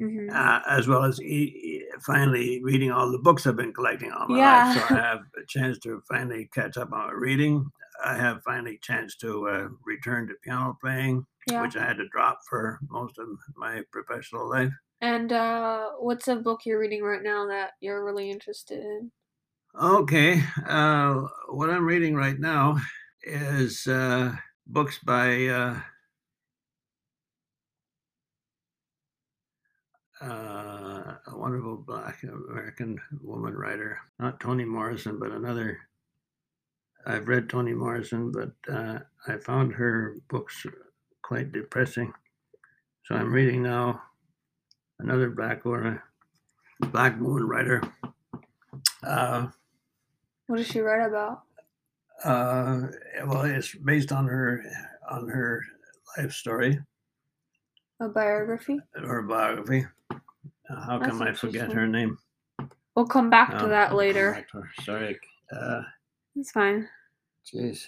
Mhm. 0.00 0.30
uh, 0.32 0.60
as 0.68 0.88
well 0.88 1.04
as 1.04 1.20
e- 1.20 1.84
finally 2.04 2.62
reading 2.62 2.90
all 2.90 3.10
the 3.10 3.18
books 3.18 3.46
I've 3.46 3.56
been 3.56 3.72
collecting 3.72 4.10
all 4.12 4.28
my 4.28 4.38
life. 4.38 4.74
So 4.74 4.80
I 4.94 5.00
have 5.00 5.20
a 5.40 5.44
chance 5.46 5.78
to 5.80 6.02
finally 6.08 6.48
catch 6.52 6.76
up 6.76 6.92
on 6.92 7.14
reading. 7.14 7.70
I 8.04 8.14
have 8.16 8.42
finally 8.42 8.78
chance 8.78 9.16
to 9.18 9.48
uh, 9.48 9.68
return 9.84 10.26
to 10.28 10.34
piano 10.42 10.76
playing, 10.80 11.26
yeah. 11.46 11.62
which 11.62 11.76
I 11.76 11.84
had 11.86 11.96
to 11.98 12.08
drop 12.08 12.40
for 12.48 12.80
most 12.88 13.18
of 13.18 13.28
my 13.56 13.82
professional 13.92 14.48
life. 14.48 14.72
And 15.00 15.32
uh, 15.32 15.92
what's 15.98 16.28
a 16.28 16.36
book 16.36 16.66
you're 16.66 16.80
reading 16.80 17.02
right 17.02 17.22
now 17.22 17.46
that 17.48 17.72
you're 17.80 18.04
really 18.04 18.30
interested 18.30 18.80
in? 18.80 19.12
Okay, 19.82 20.40
uh, 20.68 21.26
what 21.48 21.68
I'm 21.68 21.84
reading 21.84 22.14
right 22.14 22.38
now 22.38 22.78
is 23.24 23.88
uh, 23.88 24.32
books 24.68 25.00
by 25.04 25.48
uh, 25.48 25.80
uh, 30.22 31.14
a 31.26 31.36
wonderful 31.36 31.78
Black 31.78 32.22
American 32.22 33.00
woman 33.20 33.54
writer, 33.54 33.98
not 34.20 34.38
Toni 34.38 34.64
Morrison, 34.64 35.18
but 35.18 35.32
another. 35.32 35.80
I've 37.04 37.26
read 37.26 37.48
Toni 37.48 37.72
Morrison, 37.72 38.30
but 38.30 38.52
uh, 38.72 39.00
I 39.26 39.38
found 39.38 39.72
her 39.72 40.18
books 40.28 40.64
quite 41.22 41.50
depressing. 41.50 42.12
So 43.06 43.16
I'm 43.16 43.32
reading 43.32 43.64
now 43.64 44.02
another 45.00 45.30
Black 45.30 45.64
woman, 45.64 46.00
Black 46.92 47.20
woman 47.20 47.48
writer. 47.48 47.82
Uh, 49.02 49.48
What 50.54 50.58
does 50.58 50.68
she 50.68 50.78
write 50.78 51.04
about? 51.04 51.42
uh, 52.22 52.82
well, 53.26 53.42
it's 53.42 53.74
based 53.74 54.12
on 54.12 54.28
her 54.28 54.64
on 55.10 55.26
her 55.28 55.64
life 56.16 56.32
story, 56.32 56.78
A 57.98 58.08
biography? 58.08 58.78
her 58.94 59.22
biography. 59.22 59.84
Uh, 60.12 60.16
how 60.86 60.98
That's 60.98 61.10
come 61.10 61.22
I 61.22 61.32
forget 61.32 61.72
her 61.72 61.88
name? 61.88 62.16
We'll 62.94 63.08
come 63.08 63.30
back 63.30 63.50
to 63.50 63.64
Oh, 63.64 63.68
that 63.68 63.90
I'll 63.90 63.96
later. 63.96 64.46
to. 64.52 64.62
Sorry. 64.84 65.18
Uh, 65.52 65.82
It's 66.36 66.52
fine. 66.52 66.88
jeez. 67.44 67.86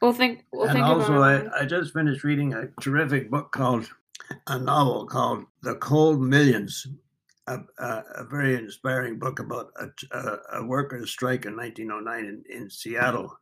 We'll 0.00 0.12
think. 0.12 0.44
We'll 0.52 0.64
and 0.64 0.72
think 0.72 0.84
also. 0.84 1.20
I, 1.20 1.60
I 1.60 1.64
just 1.64 1.92
finished 1.92 2.24
reading 2.24 2.54
a 2.54 2.66
terrific 2.80 3.30
book 3.30 3.52
called 3.52 3.88
a 4.48 4.58
novel 4.58 5.06
called 5.06 5.44
The 5.62 5.76
Cold 5.76 6.20
Millions. 6.20 6.88
A, 7.48 7.58
a, 7.78 8.02
a 8.16 8.24
very 8.30 8.54
inspiring 8.54 9.18
book 9.18 9.40
about 9.40 9.72
a, 9.80 10.16
a, 10.16 10.60
a 10.60 10.64
workers' 10.64 11.10
strike 11.10 11.44
in 11.44 11.56
1909 11.56 12.24
in, 12.24 12.44
in 12.56 12.70
Seattle, 12.70 13.36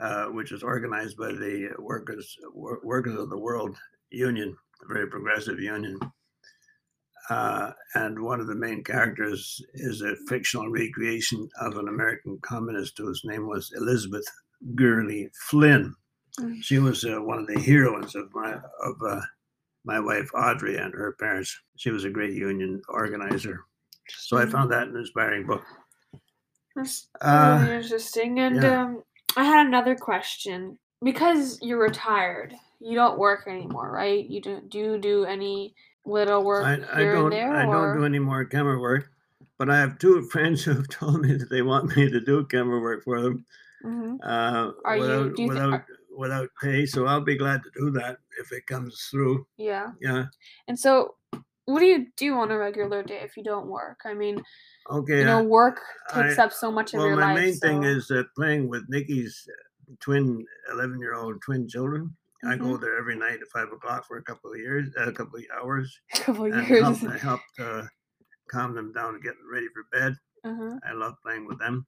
uh, 0.00 0.26
which 0.26 0.50
was 0.50 0.62
organized 0.62 1.18
by 1.18 1.32
the 1.32 1.70
workers 1.78 2.36
wor- 2.54 2.80
workers 2.82 3.18
of 3.18 3.28
the 3.28 3.38
World 3.38 3.76
Union, 4.10 4.56
a 4.82 4.92
very 4.92 5.06
progressive 5.06 5.60
union. 5.60 5.98
Uh, 7.28 7.70
and 7.94 8.20
one 8.20 8.40
of 8.40 8.48
the 8.48 8.54
main 8.54 8.82
characters 8.82 9.62
is 9.74 10.02
a 10.02 10.16
fictional 10.28 10.68
recreation 10.68 11.48
of 11.60 11.76
an 11.76 11.88
American 11.88 12.38
communist 12.42 12.98
whose 12.98 13.22
name 13.24 13.46
was 13.46 13.70
Elizabeth 13.76 14.26
Gurley 14.74 15.30
Flynn. 15.48 15.94
Mm. 16.38 16.62
She 16.62 16.78
was 16.78 17.04
uh, 17.04 17.20
one 17.20 17.38
of 17.38 17.46
the 17.46 17.60
heroines 17.60 18.14
of 18.14 18.34
my 18.34 18.54
of 18.54 18.96
uh, 19.06 19.20
my 19.84 19.98
wife 20.00 20.30
Audrey 20.34 20.76
and 20.76 20.92
her 20.94 21.12
parents. 21.18 21.56
She 21.76 21.90
was 21.90 22.04
a 22.04 22.10
great 22.10 22.34
union 22.34 22.82
organizer. 22.88 23.64
So 24.08 24.36
I 24.36 24.46
found 24.46 24.70
that 24.72 24.88
an 24.88 24.96
inspiring 24.96 25.46
book. 25.46 25.62
That's 26.76 27.08
Uh, 27.20 27.66
interesting. 27.70 28.40
And 28.40 28.62
yeah. 28.62 28.82
um, 28.82 29.02
I 29.36 29.44
had 29.44 29.66
another 29.66 29.94
question. 29.96 30.78
Because 31.02 31.58
you're 31.62 31.80
retired, 31.80 32.54
you 32.78 32.94
don't 32.94 33.18
work 33.18 33.46
anymore, 33.48 33.90
right? 33.90 34.28
You 34.28 34.42
don't 34.42 34.68
do 34.68 34.78
you 34.78 34.98
do 34.98 35.24
any 35.24 35.74
little 36.04 36.44
work 36.44 36.66
I, 36.66 36.74
I 36.92 37.00
here 37.00 37.14
don't 37.14 37.24
and 37.24 37.32
there, 37.32 37.54
I 37.54 37.64
or 37.64 37.72
don't 37.86 37.98
do 38.00 38.04
any 38.04 38.18
more 38.18 38.44
camera 38.44 38.78
work, 38.78 39.10
but 39.56 39.70
I 39.70 39.78
have 39.78 39.98
two 39.98 40.22
friends 40.32 40.62
who 40.64 40.74
have 40.74 40.88
told 40.88 41.22
me 41.22 41.36
that 41.36 41.48
they 41.48 41.62
want 41.62 41.96
me 41.96 42.10
to 42.10 42.20
do 42.20 42.44
camera 42.44 42.80
work 42.80 43.04
for 43.04 43.20
them 43.22 43.46
Mhm. 43.82 44.18
uh, 44.22 44.72
Are 44.84 44.96
you- 44.98 45.32
do 45.34 45.42
you 45.42 45.48
without 45.48 45.72
are- 45.72 45.86
without 46.16 46.48
pay. 46.62 46.86
So 46.86 47.06
I'll 47.06 47.20
be 47.20 47.36
glad 47.36 47.62
to 47.62 47.70
do 47.78 47.90
that 47.92 48.18
if 48.40 48.52
it 48.52 48.66
comes 48.66 49.08
through. 49.10 49.46
yeah. 49.56 49.90
Yeah. 50.00 50.26
And 50.68 50.78
so 50.78 51.14
what 51.66 51.80
do 51.80 51.86
you 51.86 52.06
do 52.16 52.34
on 52.34 52.50
a 52.50 52.58
regular 52.58 53.02
day 53.02 53.20
if 53.22 53.36
you 53.36 53.44
don't 53.44 53.66
work? 53.68 54.00
I 54.04 54.14
mean, 54.14 54.42
Okay. 54.90 55.18
you 55.20 55.24
know, 55.24 55.38
uh, 55.38 55.42
work 55.44 55.80
takes 56.12 56.38
I- 56.38 56.44
up 56.44 56.52
so 56.52 56.70
much 56.72 56.94
of 56.94 57.00
your 57.00 57.10
life. 57.10 57.18
well, 57.18 57.28
my 57.34 57.40
main 57.40 57.54
thing 57.54 57.84
is 57.84 58.10
uh, 58.10 58.24
playing 58.36 58.68
with 58.68 58.84
Nikki's 58.88 59.46
uh, 59.48 59.92
twin, 60.00 60.44
eleven-year-old 60.72 61.40
twin 61.42 61.68
children. 61.68 62.16
I 62.44 62.56
go 62.56 62.64
Mhm. 62.76 62.80
there 62.80 62.96
every 62.98 63.16
night 63.16 63.40
at 63.42 63.48
five 63.52 63.70
o'clock 63.70 64.06
for 64.08 64.16
a 64.16 64.22
couple 64.22 64.50
of 64.52 64.58
years, 64.58 64.88
a 64.96 65.12
couple 65.12 65.38
of 65.38 65.44
hours, 65.60 66.00
a 66.14 66.18
couple 66.24 66.44
and 66.46 66.66
years. 66.68 66.82
help, 66.82 67.12
I 67.12 67.18
helped 67.18 67.60
uh, 67.60 67.82
calm 68.48 68.74
them 68.74 68.92
down 68.92 69.14
and 69.14 69.22
get 69.22 69.34
them 69.36 69.48
ready 69.52 69.66
for 69.74 69.84
bed. 69.92 70.16
uh-huh. 70.44 70.78
I 70.88 70.92
love 70.92 71.14
playing 71.22 71.46
with 71.46 71.58
them. 71.58 71.86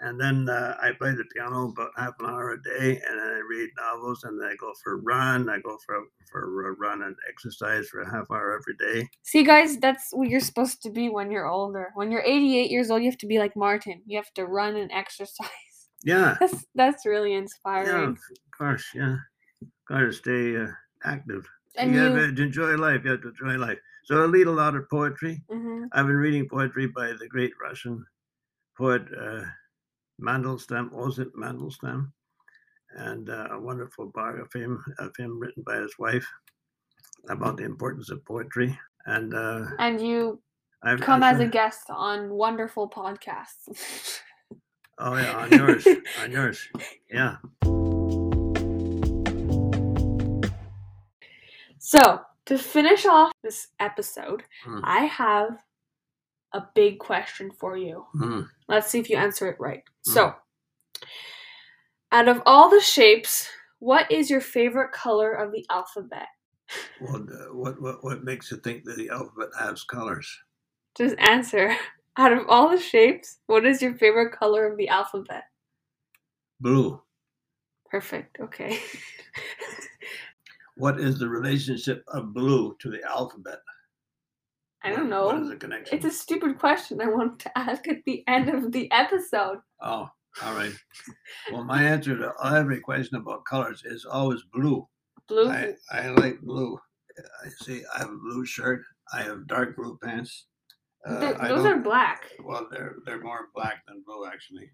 And 0.00 0.18
then 0.18 0.48
uh, 0.48 0.76
I 0.80 0.92
play 0.92 1.12
the 1.12 1.24
piano 1.34 1.68
about 1.68 1.90
half 1.96 2.14
an 2.20 2.26
hour 2.26 2.52
a 2.52 2.62
day, 2.62 3.00
and 3.06 3.18
then 3.18 3.28
I 3.28 3.40
read 3.46 3.68
novels, 3.76 4.24
and 4.24 4.40
then 4.40 4.48
I 4.48 4.56
go 4.56 4.72
for 4.82 4.94
a 4.94 4.96
run. 4.96 5.50
I 5.50 5.58
go 5.60 5.76
for 5.84 5.96
a, 5.96 6.02
for 6.32 6.68
a 6.68 6.72
run 6.72 7.02
and 7.02 7.14
exercise 7.28 7.88
for 7.88 8.00
a 8.00 8.10
half 8.10 8.30
hour 8.30 8.58
every 8.58 8.76
day. 8.76 9.06
See, 9.22 9.44
guys, 9.44 9.76
that's 9.76 10.08
what 10.12 10.28
you're 10.28 10.40
supposed 10.40 10.82
to 10.84 10.90
be 10.90 11.10
when 11.10 11.30
you're 11.30 11.48
older. 11.48 11.90
When 11.94 12.10
you're 12.10 12.22
88 12.24 12.70
years 12.70 12.90
old, 12.90 13.02
you 13.02 13.10
have 13.10 13.18
to 13.18 13.26
be 13.26 13.38
like 13.38 13.54
Martin. 13.56 14.00
You 14.06 14.16
have 14.16 14.32
to 14.34 14.46
run 14.46 14.76
and 14.76 14.90
exercise. 14.90 15.48
Yeah, 16.02 16.36
That's 16.40 16.64
that's 16.74 17.04
really 17.04 17.32
yeah, 17.32 17.38
inspiring. 17.40 18.10
of 18.10 18.18
course, 18.56 18.86
yeah. 18.94 19.16
Got 19.86 20.00
to 20.00 20.12
stay 20.12 20.56
uh, 20.56 20.68
active. 21.04 21.46
And 21.76 21.92
you 21.92 22.02
you, 22.02 22.14
have 22.14 22.34
to 22.36 22.42
enjoy 22.42 22.74
life. 22.76 23.02
You 23.04 23.10
have 23.10 23.22
to 23.22 23.28
enjoy 23.28 23.58
life. 23.58 23.78
So 24.04 24.22
I 24.22 24.26
read 24.26 24.46
a 24.46 24.50
lot 24.50 24.76
of 24.76 24.88
poetry. 24.88 25.44
Mhm. 25.50 25.88
I've 25.92 26.06
been 26.06 26.16
reading 26.16 26.48
poetry 26.48 26.86
by 26.86 27.12
the 27.12 27.28
great 27.28 27.52
Russian 27.62 28.04
poet 28.78 29.02
uh, 29.14 29.42
Mandelstam, 30.20 30.92
Osip 30.94 31.32
Mandelstam, 31.34 32.12
and 32.96 33.30
uh, 33.30 33.48
a 33.52 33.60
wonderful 33.60 34.06
biography 34.14 34.62
of 34.62 34.70
him, 34.70 34.84
of 34.98 35.16
him 35.18 35.38
written 35.38 35.62
by 35.66 35.76
his 35.76 35.98
wife 35.98 36.26
about 37.28 37.56
the 37.56 37.64
importance 37.64 38.10
of 38.10 38.24
poetry. 38.24 38.78
And 39.06 39.34
uh, 39.34 39.66
and 39.78 40.00
you 40.00 40.40
I've 40.82 41.00
come 41.00 41.22
as 41.22 41.40
a 41.40 41.46
guest 41.46 41.84
on 41.90 42.30
wonderful 42.30 42.88
podcasts. 42.88 44.20
oh 44.98 45.16
yeah, 45.16 45.32
on 45.36 45.50
yours, 45.50 45.86
on 46.22 46.30
yours, 46.30 46.68
yeah. 47.10 47.36
so 51.78 52.20
to 52.46 52.58
finish 52.58 53.06
off 53.06 53.32
this 53.42 53.68
episode, 53.78 54.42
Mm. 54.66 54.80
I 54.84 55.04
have 55.04 55.62
a 56.52 56.62
big 56.74 56.98
question 56.98 57.50
for 57.50 57.76
you. 57.76 58.06
Mm. 58.14 58.48
Let's 58.70 58.90
see 58.90 58.98
if 58.98 59.10
you 59.10 59.16
answer 59.16 59.48
it 59.48 59.56
right. 59.58 59.82
Mm. 60.08 60.12
So, 60.12 60.34
out 62.12 62.28
of 62.28 62.42
all 62.46 62.70
the 62.70 62.80
shapes, 62.80 63.48
what 63.78 64.10
is 64.10 64.30
your 64.30 64.40
favorite 64.40 64.92
color 64.92 65.32
of 65.32 65.52
the 65.52 65.64
alphabet? 65.70 66.28
Well, 67.00 67.16
uh, 67.16 67.54
what 67.54 67.80
what 67.80 68.04
what 68.04 68.24
makes 68.24 68.50
you 68.50 68.58
think 68.58 68.84
that 68.84 68.96
the 68.96 69.10
alphabet 69.10 69.48
has 69.58 69.82
colors? 69.84 70.28
Just 70.96 71.16
answer. 71.18 71.74
Out 72.16 72.32
of 72.32 72.44
all 72.48 72.68
the 72.68 72.78
shapes, 72.78 73.38
what 73.46 73.64
is 73.64 73.80
your 73.80 73.94
favorite 73.94 74.32
color 74.32 74.66
of 74.66 74.76
the 74.76 74.88
alphabet? 74.88 75.44
Blue. 76.60 77.00
Perfect. 77.88 78.38
Okay. 78.40 78.78
What 80.80 80.98
is 80.98 81.18
the 81.18 81.28
relationship 81.28 82.02
of 82.08 82.32
blue 82.32 82.74
to 82.78 82.90
the 82.90 83.02
alphabet? 83.04 83.58
I 84.82 84.90
don't 84.90 85.10
What- 85.10 85.26
What 85.26 85.34
is 85.36 85.42
know. 85.42 85.48
the 85.50 85.56
connection? 85.56 85.96
It's 85.96 86.06
a 86.06 86.10
stupid 86.10 86.58
question 86.58 87.00
I 87.00 87.06
wanted 87.08 87.38
to 87.40 87.58
ask 87.58 87.86
at 87.88 88.04
the 88.06 88.24
end 88.26 88.48
of 88.48 88.72
the 88.72 88.90
episode. 88.92 89.58
Oh, 89.82 90.08
all 90.42 90.54
right. 90.54 90.72
Well, 91.52 91.64
my 91.64 91.82
answer 91.82 92.16
to 92.16 92.32
every 92.44 92.80
question 92.80 93.16
about 93.16 93.44
colors 93.44 93.82
is 93.84 94.04
always 94.04 94.42
blue. 94.52 94.86
Blue. 95.28 95.48
I, 95.50 95.74
I 95.90 96.08
like 96.08 96.40
blue. 96.40 96.78
I 97.44 97.48
see. 97.62 97.82
I 97.94 97.98
have 97.98 98.08
a 98.10 98.16
blue 98.16 98.44
shirt. 98.46 98.80
I 99.12 99.22
have 99.22 99.46
dark 99.46 99.76
blue 99.76 99.98
pants. 100.02 100.46
Uh, 101.06 101.20
Th- 101.20 101.36
those 101.48 101.64
are 101.64 101.78
black. 101.78 102.24
Well, 102.44 102.68
they're 102.70 102.96
they're 103.06 103.20
more 103.22 103.48
black 103.54 103.82
than 103.88 104.02
blue 104.06 104.26
actually. 104.26 104.70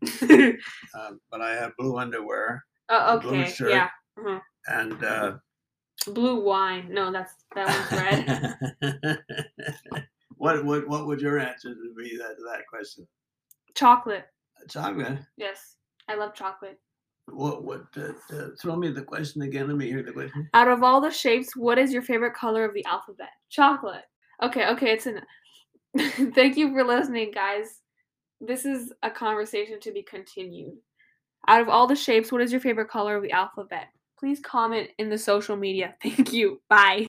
Um, 0.98 1.20
but 1.30 1.40
I 1.40 1.54
have 1.54 1.72
blue 1.78 1.96
underwear 1.98 2.64
oh, 2.88 3.18
Blue 3.20 3.40
okay. 3.42 3.50
shirt. 3.50 3.70
Yeah. 3.70 3.88
and. 4.68 5.02
Uh, 5.04 5.32
Blue 6.06 6.40
wine. 6.40 6.88
No, 6.90 7.12
that's 7.12 7.34
that 7.54 7.66
one's 7.66 8.82
red. 8.82 9.18
what 10.36 10.64
would 10.64 10.88
what 10.88 11.06
would 11.06 11.20
your 11.20 11.38
answer 11.38 11.74
be 11.96 12.16
that 12.16 12.36
to 12.36 12.44
that 12.50 12.66
question? 12.68 13.06
Chocolate. 13.74 14.26
Chocolate. 14.68 15.18
Yes. 15.36 15.76
I 16.08 16.14
love 16.14 16.34
chocolate. 16.34 16.78
What 17.26 17.64
what? 17.64 17.84
Uh, 17.96 18.12
uh, 18.34 18.48
throw 18.60 18.76
me 18.76 18.90
the 18.90 19.02
question 19.02 19.42
again. 19.42 19.68
Let 19.68 19.76
me 19.76 19.88
hear 19.88 20.02
the 20.02 20.12
question. 20.12 20.48
Out 20.54 20.68
of 20.68 20.82
all 20.82 21.00
the 21.00 21.10
shapes, 21.10 21.56
what 21.56 21.78
is 21.78 21.92
your 21.92 22.02
favorite 22.02 22.34
color 22.34 22.64
of 22.64 22.74
the 22.74 22.84
alphabet? 22.84 23.30
Chocolate. 23.50 24.04
Okay, 24.42 24.68
okay, 24.68 24.92
it's 24.92 25.06
enough. 25.06 25.24
Thank 26.34 26.56
you 26.56 26.70
for 26.70 26.84
listening, 26.84 27.32
guys. 27.32 27.80
This 28.40 28.64
is 28.64 28.92
a 29.02 29.10
conversation 29.10 29.80
to 29.80 29.92
be 29.92 30.02
continued. 30.02 30.76
Out 31.48 31.62
of 31.62 31.68
all 31.68 31.86
the 31.86 31.96
shapes, 31.96 32.30
what 32.30 32.42
is 32.42 32.52
your 32.52 32.60
favorite 32.60 32.90
color 32.90 33.16
of 33.16 33.22
the 33.22 33.32
alphabet? 33.32 33.88
Please 34.18 34.40
comment 34.40 34.90
in 34.98 35.10
the 35.10 35.18
social 35.18 35.56
media. 35.56 35.94
Thank 36.02 36.32
you. 36.32 36.60
Bye. 36.68 37.05